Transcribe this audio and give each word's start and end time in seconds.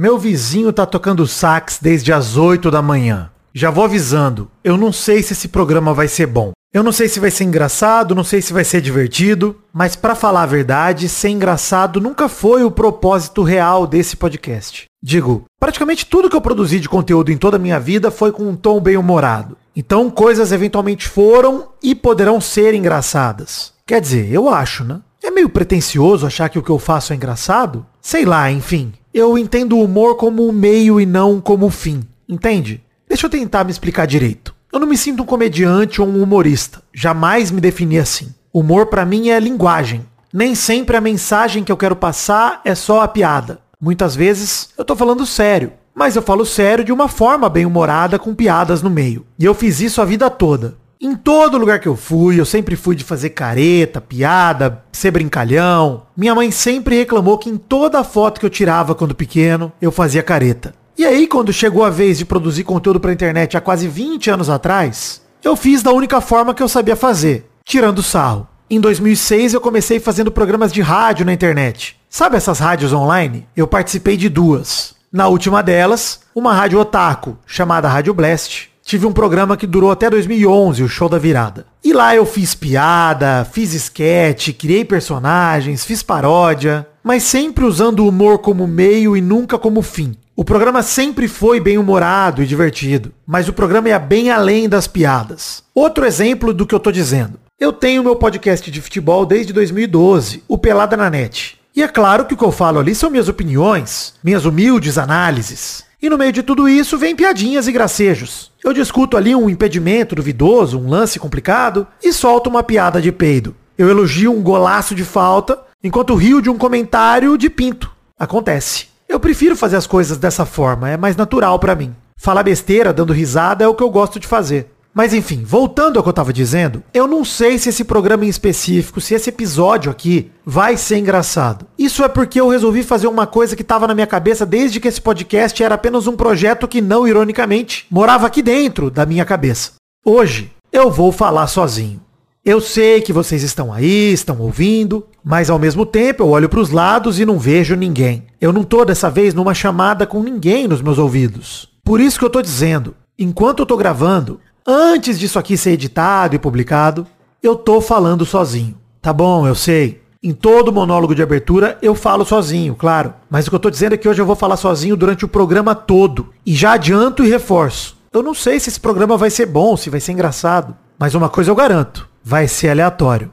Meu 0.00 0.16
vizinho 0.16 0.72
tá 0.72 0.86
tocando 0.86 1.26
sax 1.26 1.80
desde 1.82 2.12
as 2.12 2.36
8 2.36 2.70
da 2.70 2.80
manhã. 2.80 3.32
Já 3.52 3.68
vou 3.68 3.82
avisando, 3.82 4.48
eu 4.62 4.76
não 4.76 4.92
sei 4.92 5.24
se 5.24 5.32
esse 5.32 5.48
programa 5.48 5.92
vai 5.92 6.06
ser 6.06 6.26
bom. 6.26 6.52
Eu 6.72 6.84
não 6.84 6.92
sei 6.92 7.08
se 7.08 7.18
vai 7.18 7.32
ser 7.32 7.42
engraçado, 7.42 8.14
não 8.14 8.22
sei 8.22 8.40
se 8.40 8.52
vai 8.52 8.62
ser 8.62 8.80
divertido, 8.80 9.56
mas 9.72 9.96
para 9.96 10.14
falar 10.14 10.44
a 10.44 10.46
verdade, 10.46 11.08
ser 11.08 11.30
engraçado 11.30 12.00
nunca 12.00 12.28
foi 12.28 12.62
o 12.62 12.70
propósito 12.70 13.42
real 13.42 13.88
desse 13.88 14.16
podcast. 14.16 14.84
Digo, 15.02 15.46
praticamente 15.58 16.06
tudo 16.06 16.30
que 16.30 16.36
eu 16.36 16.40
produzi 16.40 16.78
de 16.78 16.88
conteúdo 16.88 17.32
em 17.32 17.36
toda 17.36 17.56
a 17.56 17.60
minha 17.60 17.80
vida 17.80 18.08
foi 18.12 18.30
com 18.30 18.44
um 18.44 18.54
tom 18.54 18.80
bem 18.80 18.96
humorado. 18.96 19.56
Então 19.74 20.08
coisas 20.10 20.52
eventualmente 20.52 21.08
foram 21.08 21.70
e 21.82 21.92
poderão 21.96 22.40
ser 22.40 22.72
engraçadas. 22.72 23.72
Quer 23.84 24.00
dizer, 24.00 24.32
eu 24.32 24.48
acho, 24.48 24.84
né? 24.84 25.00
É 25.20 25.32
meio 25.32 25.48
pretensioso 25.48 26.24
achar 26.24 26.48
que 26.48 26.58
o 26.60 26.62
que 26.62 26.70
eu 26.70 26.78
faço 26.78 27.12
é 27.12 27.16
engraçado? 27.16 27.84
Sei 28.00 28.24
lá, 28.24 28.48
enfim. 28.48 28.92
Eu 29.12 29.38
entendo 29.38 29.76
o 29.76 29.82
humor 29.82 30.16
como 30.16 30.46
um 30.46 30.52
meio 30.52 31.00
e 31.00 31.06
não 31.06 31.40
como 31.40 31.66
um 31.66 31.70
fim. 31.70 32.02
Entende? 32.28 32.82
Deixa 33.08 33.26
eu 33.26 33.30
tentar 33.30 33.64
me 33.64 33.70
explicar 33.70 34.06
direito. 34.06 34.54
Eu 34.72 34.78
não 34.78 34.86
me 34.86 34.96
sinto 34.96 35.22
um 35.22 35.26
comediante 35.26 36.02
ou 36.02 36.06
um 36.06 36.22
humorista. 36.22 36.82
Jamais 36.92 37.50
me 37.50 37.60
defini 37.60 37.98
assim. 37.98 38.34
Humor 38.52 38.86
para 38.86 39.06
mim 39.06 39.30
é 39.30 39.40
linguagem. 39.40 40.04
Nem 40.32 40.54
sempre 40.54 40.96
a 40.96 41.00
mensagem 41.00 41.64
que 41.64 41.72
eu 41.72 41.76
quero 41.76 41.96
passar 41.96 42.60
é 42.64 42.74
só 42.74 43.00
a 43.00 43.08
piada. 43.08 43.60
Muitas 43.80 44.14
vezes 44.14 44.68
eu 44.76 44.84
tô 44.84 44.94
falando 44.94 45.24
sério, 45.24 45.72
mas 45.94 46.16
eu 46.16 46.22
falo 46.22 46.44
sério 46.44 46.84
de 46.84 46.92
uma 46.92 47.08
forma 47.08 47.48
bem 47.48 47.64
humorada 47.64 48.18
com 48.18 48.34
piadas 48.34 48.82
no 48.82 48.90
meio. 48.90 49.24
E 49.38 49.44
eu 49.44 49.54
fiz 49.54 49.80
isso 49.80 50.02
a 50.02 50.04
vida 50.04 50.28
toda. 50.28 50.76
Em 51.00 51.14
todo 51.14 51.58
lugar 51.58 51.78
que 51.78 51.86
eu 51.86 51.94
fui, 51.94 52.40
eu 52.40 52.44
sempre 52.44 52.74
fui 52.74 52.96
de 52.96 53.04
fazer 53.04 53.30
careta, 53.30 54.00
piada, 54.00 54.82
ser 54.90 55.12
brincalhão. 55.12 56.02
Minha 56.16 56.34
mãe 56.34 56.50
sempre 56.50 56.96
reclamou 56.96 57.38
que 57.38 57.48
em 57.48 57.56
toda 57.56 58.02
foto 58.02 58.40
que 58.40 58.46
eu 58.46 58.50
tirava 58.50 58.96
quando 58.96 59.14
pequeno, 59.14 59.72
eu 59.80 59.92
fazia 59.92 60.24
careta. 60.24 60.74
E 60.96 61.06
aí, 61.06 61.28
quando 61.28 61.52
chegou 61.52 61.84
a 61.84 61.90
vez 61.90 62.18
de 62.18 62.24
produzir 62.24 62.64
conteúdo 62.64 62.98
pra 62.98 63.12
internet 63.12 63.56
há 63.56 63.60
quase 63.60 63.86
20 63.86 64.28
anos 64.28 64.50
atrás, 64.50 65.22
eu 65.44 65.54
fiz 65.54 65.84
da 65.84 65.92
única 65.92 66.20
forma 66.20 66.52
que 66.52 66.62
eu 66.62 66.68
sabia 66.68 66.96
fazer, 66.96 67.48
tirando 67.64 68.02
sarro. 68.02 68.48
Em 68.68 68.80
2006 68.80 69.54
eu 69.54 69.60
comecei 69.60 70.00
fazendo 70.00 70.32
programas 70.32 70.72
de 70.72 70.80
rádio 70.82 71.24
na 71.24 71.32
internet. 71.32 71.96
Sabe 72.10 72.36
essas 72.36 72.58
rádios 72.58 72.92
online? 72.92 73.46
Eu 73.56 73.68
participei 73.68 74.16
de 74.16 74.28
duas. 74.28 74.96
Na 75.12 75.28
última 75.28 75.62
delas, 75.62 76.20
uma 76.34 76.52
rádio 76.52 76.80
otaku, 76.80 77.38
chamada 77.46 77.88
Rádio 77.88 78.12
Blast. 78.12 78.67
Tive 78.88 79.04
um 79.04 79.12
programa 79.12 79.54
que 79.54 79.66
durou 79.66 79.90
até 79.90 80.08
2011, 80.08 80.82
o 80.82 80.88
Show 80.88 81.10
da 81.10 81.18
Virada. 81.18 81.66
E 81.84 81.92
lá 81.92 82.16
eu 82.16 82.24
fiz 82.24 82.54
piada, 82.54 83.46
fiz 83.52 83.74
sketch, 83.74 84.54
criei 84.56 84.82
personagens, 84.82 85.84
fiz 85.84 86.02
paródia, 86.02 86.86
mas 87.04 87.22
sempre 87.22 87.66
usando 87.66 88.00
o 88.00 88.08
humor 88.08 88.38
como 88.38 88.66
meio 88.66 89.14
e 89.14 89.20
nunca 89.20 89.58
como 89.58 89.82
fim. 89.82 90.16
O 90.34 90.42
programa 90.42 90.82
sempre 90.82 91.28
foi 91.28 91.60
bem 91.60 91.76
humorado 91.76 92.42
e 92.42 92.46
divertido, 92.46 93.12
mas 93.26 93.46
o 93.46 93.52
programa 93.52 93.90
ia 93.90 93.98
bem 93.98 94.30
além 94.30 94.66
das 94.66 94.86
piadas. 94.86 95.62
Outro 95.74 96.06
exemplo 96.06 96.54
do 96.54 96.64
que 96.64 96.74
eu 96.74 96.80
tô 96.80 96.90
dizendo. 96.90 97.38
Eu 97.60 97.74
tenho 97.74 98.02
meu 98.02 98.16
podcast 98.16 98.70
de 98.70 98.80
futebol 98.80 99.26
desde 99.26 99.52
2012, 99.52 100.44
o 100.48 100.56
Pelada 100.56 100.96
na 100.96 101.10
Net. 101.10 101.58
E 101.76 101.82
é 101.82 101.88
claro 101.88 102.24
que 102.24 102.32
o 102.32 102.36
que 102.38 102.44
eu 102.44 102.50
falo 102.50 102.78
ali 102.78 102.94
são 102.94 103.10
minhas 103.10 103.28
opiniões, 103.28 104.14
minhas 104.24 104.46
humildes 104.46 104.96
análises. 104.96 105.86
E 106.00 106.08
no 106.08 106.16
meio 106.16 106.32
de 106.32 106.44
tudo 106.44 106.68
isso 106.68 106.96
vem 106.96 107.16
piadinhas 107.16 107.66
e 107.66 107.72
gracejos. 107.72 108.52
Eu 108.62 108.72
discuto 108.72 109.16
ali 109.16 109.34
um 109.34 109.50
impedimento 109.50 110.14
duvidoso, 110.14 110.78
um 110.78 110.88
lance 110.88 111.18
complicado 111.18 111.86
e 112.02 112.12
solto 112.12 112.48
uma 112.48 112.62
piada 112.62 113.02
de 113.02 113.10
peido. 113.10 113.56
Eu 113.76 113.90
elogio 113.90 114.32
um 114.32 114.40
golaço 114.40 114.94
de 114.94 115.04
falta, 115.04 115.58
enquanto 115.82 116.14
rio 116.14 116.40
de 116.40 116.48
um 116.48 116.56
comentário 116.56 117.36
de 117.36 117.50
pinto. 117.50 117.90
Acontece. 118.16 118.86
Eu 119.08 119.18
prefiro 119.18 119.56
fazer 119.56 119.76
as 119.76 119.88
coisas 119.88 120.18
dessa 120.18 120.46
forma, 120.46 120.88
é 120.88 120.96
mais 120.96 121.16
natural 121.16 121.58
para 121.58 121.74
mim. 121.74 121.94
Falar 122.16 122.44
besteira 122.44 122.92
dando 122.92 123.12
risada 123.12 123.64
é 123.64 123.68
o 123.68 123.74
que 123.74 123.82
eu 123.82 123.90
gosto 123.90 124.20
de 124.20 124.26
fazer. 124.26 124.70
Mas 124.98 125.14
enfim, 125.14 125.44
voltando 125.44 125.96
ao 125.96 126.02
que 126.02 126.08
eu 126.08 126.12
tava 126.12 126.32
dizendo, 126.32 126.82
eu 126.92 127.06
não 127.06 127.24
sei 127.24 127.56
se 127.56 127.68
esse 127.68 127.84
programa 127.84 128.26
em 128.26 128.28
específico, 128.28 129.00
se 129.00 129.14
esse 129.14 129.28
episódio 129.28 129.92
aqui 129.92 130.32
vai 130.44 130.76
ser 130.76 130.98
engraçado. 130.98 131.66
Isso 131.78 132.02
é 132.02 132.08
porque 132.08 132.40
eu 132.40 132.48
resolvi 132.48 132.82
fazer 132.82 133.06
uma 133.06 133.24
coisa 133.24 133.54
que 133.54 133.62
tava 133.62 133.86
na 133.86 133.94
minha 133.94 134.08
cabeça 134.08 134.44
desde 134.44 134.80
que 134.80 134.88
esse 134.88 135.00
podcast 135.00 135.62
era 135.62 135.76
apenas 135.76 136.08
um 136.08 136.16
projeto 136.16 136.66
que 136.66 136.80
não 136.80 137.06
ironicamente 137.06 137.86
morava 137.88 138.26
aqui 138.26 138.42
dentro 138.42 138.90
da 138.90 139.06
minha 139.06 139.24
cabeça. 139.24 139.74
Hoje 140.04 140.50
eu 140.72 140.90
vou 140.90 141.12
falar 141.12 141.46
sozinho. 141.46 142.00
Eu 142.44 142.60
sei 142.60 143.00
que 143.00 143.12
vocês 143.12 143.44
estão 143.44 143.72
aí, 143.72 144.12
estão 144.12 144.40
ouvindo, 144.40 145.06
mas 145.22 145.48
ao 145.48 145.60
mesmo 145.60 145.86
tempo 145.86 146.24
eu 146.24 146.28
olho 146.30 146.48
para 146.48 146.58
os 146.58 146.70
lados 146.70 147.20
e 147.20 147.24
não 147.24 147.38
vejo 147.38 147.76
ninguém. 147.76 148.26
Eu 148.40 148.52
não 148.52 148.64
tô 148.64 148.84
dessa 148.84 149.08
vez 149.08 149.32
numa 149.32 149.54
chamada 149.54 150.08
com 150.08 150.24
ninguém 150.24 150.66
nos 150.66 150.82
meus 150.82 150.98
ouvidos. 150.98 151.68
Por 151.84 152.00
isso 152.00 152.18
que 152.18 152.24
eu 152.24 152.30
tô 152.30 152.42
dizendo, 152.42 152.96
enquanto 153.16 153.60
eu 153.60 153.66
tô 153.66 153.76
gravando, 153.76 154.40
antes 154.66 155.18
disso 155.18 155.38
aqui 155.38 155.56
ser 155.56 155.72
editado 155.72 156.34
e 156.34 156.38
publicado, 156.38 157.06
eu 157.42 157.56
tô 157.56 157.80
falando 157.80 158.24
sozinho. 158.24 158.76
Tá 159.00 159.12
bom, 159.12 159.46
eu 159.46 159.54
sei. 159.54 160.02
Em 160.22 160.32
todo 160.32 160.72
monólogo 160.72 161.14
de 161.14 161.22
abertura 161.22 161.78
eu 161.80 161.94
falo 161.94 162.24
sozinho, 162.24 162.74
claro. 162.74 163.14
Mas 163.30 163.46
o 163.46 163.50
que 163.50 163.56
eu 163.56 163.60
tô 163.60 163.70
dizendo 163.70 163.94
é 163.94 163.96
que 163.96 164.08
hoje 164.08 164.20
eu 164.20 164.26
vou 164.26 164.34
falar 164.34 164.56
sozinho 164.56 164.96
durante 164.96 165.24
o 165.24 165.28
programa 165.28 165.74
todo. 165.74 166.30
E 166.44 166.54
já 166.54 166.72
adianto 166.72 167.24
e 167.24 167.28
reforço. 167.28 167.96
Eu 168.12 168.22
não 168.22 168.34
sei 168.34 168.58
se 168.58 168.68
esse 168.68 168.80
programa 168.80 169.16
vai 169.16 169.30
ser 169.30 169.46
bom, 169.46 169.76
se 169.76 169.90
vai 169.90 170.00
ser 170.00 170.12
engraçado. 170.12 170.76
Mas 170.98 171.14
uma 171.14 171.28
coisa 171.28 171.50
eu 171.50 171.54
garanto 171.54 172.08
vai 172.24 172.48
ser 172.48 172.70
aleatório. 172.70 173.30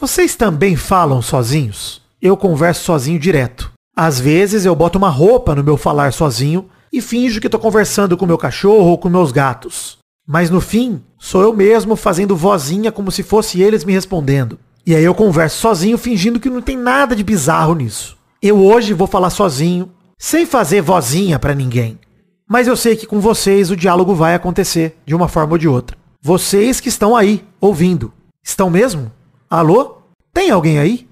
Vocês 0.00 0.34
também 0.34 0.74
falam 0.74 1.20
sozinhos? 1.20 2.00
Eu 2.20 2.36
converso 2.36 2.84
sozinho 2.84 3.20
direto. 3.20 3.70
Às 3.94 4.18
vezes 4.18 4.64
eu 4.64 4.74
boto 4.74 4.96
uma 4.96 5.10
roupa 5.10 5.54
no 5.54 5.62
meu 5.62 5.76
falar 5.76 6.12
sozinho 6.12 6.68
e 6.92 7.00
finjo 7.00 7.40
que 7.40 7.46
estou 7.46 7.60
conversando 7.60 8.16
com 8.16 8.26
meu 8.26 8.38
cachorro 8.38 8.90
ou 8.90 8.98
com 8.98 9.08
meus 9.08 9.30
gatos. 9.30 9.98
Mas 10.32 10.48
no 10.48 10.62
fim, 10.62 11.02
sou 11.18 11.42
eu 11.42 11.52
mesmo 11.52 11.94
fazendo 11.94 12.34
vozinha 12.34 12.90
como 12.90 13.12
se 13.12 13.22
fosse 13.22 13.60
eles 13.60 13.84
me 13.84 13.92
respondendo. 13.92 14.58
E 14.86 14.94
aí 14.96 15.04
eu 15.04 15.14
converso 15.14 15.58
sozinho 15.58 15.98
fingindo 15.98 16.40
que 16.40 16.48
não 16.48 16.62
tem 16.62 16.74
nada 16.74 17.14
de 17.14 17.22
bizarro 17.22 17.74
nisso. 17.74 18.16
Eu 18.40 18.58
hoje 18.58 18.94
vou 18.94 19.06
falar 19.06 19.28
sozinho, 19.28 19.92
sem 20.18 20.46
fazer 20.46 20.80
vozinha 20.80 21.38
para 21.38 21.54
ninguém. 21.54 22.00
Mas 22.48 22.66
eu 22.66 22.78
sei 22.78 22.96
que 22.96 23.06
com 23.06 23.20
vocês 23.20 23.70
o 23.70 23.76
diálogo 23.76 24.14
vai 24.14 24.34
acontecer 24.34 24.96
de 25.04 25.14
uma 25.14 25.28
forma 25.28 25.52
ou 25.52 25.58
de 25.58 25.68
outra. 25.68 25.98
Vocês 26.22 26.80
que 26.80 26.88
estão 26.88 27.14
aí, 27.14 27.44
ouvindo. 27.60 28.10
Estão 28.42 28.70
mesmo? 28.70 29.12
Alô? 29.50 29.98
Tem 30.32 30.50
alguém 30.50 30.78
aí? 30.78 31.06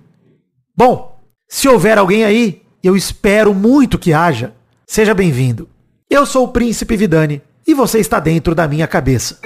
Bom, 0.75 1.21
se 1.47 1.69
houver 1.69 1.99
alguém 1.99 2.25
aí, 2.25 2.63
eu 2.83 2.97
espero 2.97 3.53
muito 3.53 3.99
que 3.99 4.15
haja. 4.15 4.55
Seja 4.87 5.13
bem-vindo. 5.13 5.69
Eu 6.09 6.25
sou 6.25 6.45
o 6.45 6.49
Príncipe 6.49 6.97
Vidani 6.97 7.43
e 7.67 7.75
você 7.75 7.99
está 7.99 8.19
dentro 8.19 8.55
da 8.55 8.67
minha 8.67 8.87
cabeça. 8.87 9.39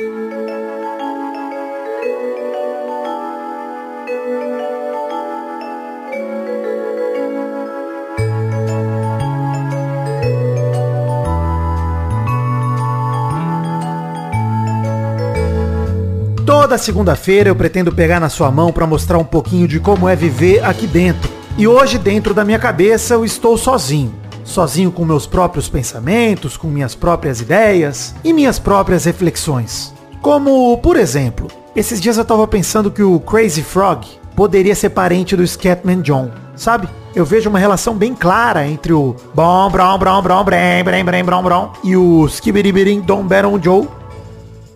Toda 16.46 16.78
segunda-feira 16.78 17.50
eu 17.50 17.54
pretendo 17.54 17.92
pegar 17.92 18.18
na 18.18 18.28
sua 18.28 18.50
mão 18.50 18.72
para 18.72 18.86
mostrar 18.86 19.18
um 19.18 19.24
pouquinho 19.24 19.68
de 19.68 19.78
como 19.78 20.08
é 20.08 20.16
viver 20.16 20.64
aqui 20.64 20.86
dentro. 20.86 21.30
E 21.56 21.68
hoje, 21.68 21.98
dentro 21.98 22.34
da 22.34 22.44
minha 22.44 22.58
cabeça, 22.58 23.14
eu 23.14 23.24
estou 23.24 23.56
sozinho. 23.56 24.23
Sozinho 24.54 24.92
com 24.92 25.04
meus 25.04 25.26
próprios 25.26 25.68
pensamentos, 25.68 26.56
com 26.56 26.68
minhas 26.68 26.94
próprias 26.94 27.40
ideias 27.40 28.14
e 28.22 28.32
minhas 28.32 28.58
próprias 28.58 29.04
reflexões. 29.04 29.92
Como, 30.22 30.78
por 30.78 30.96
exemplo, 30.96 31.48
esses 31.74 32.00
dias 32.00 32.16
eu 32.16 32.22
estava 32.22 32.46
pensando 32.46 32.90
que 32.90 33.02
o 33.02 33.18
Crazy 33.20 33.62
Frog 33.62 34.06
poderia 34.34 34.74
ser 34.74 34.90
parente 34.90 35.36
do 35.36 35.46
Scatman 35.46 36.00
John, 36.02 36.30
sabe? 36.56 36.88
Eu 37.14 37.24
vejo 37.24 37.50
uma 37.50 37.58
relação 37.58 37.94
bem 37.94 38.14
clara 38.14 38.66
entre 38.66 38.92
o 38.92 39.14
Bom 39.34 39.70
Brom 39.70 39.98
Brom 39.98 40.22
Brom 40.22 40.44
Brem 40.44 40.82
Brem 40.82 41.04
Brem 41.04 41.24
Brom 41.24 41.42
Brom 41.42 41.72
e 41.82 41.96
o 41.96 42.26
Skibidi 42.26 43.00
Dom 43.00 43.24
Baron 43.24 43.60
Joe. 43.60 43.88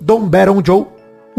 Dom 0.00 0.28
Baron 0.28 0.60
Joe 0.64 0.86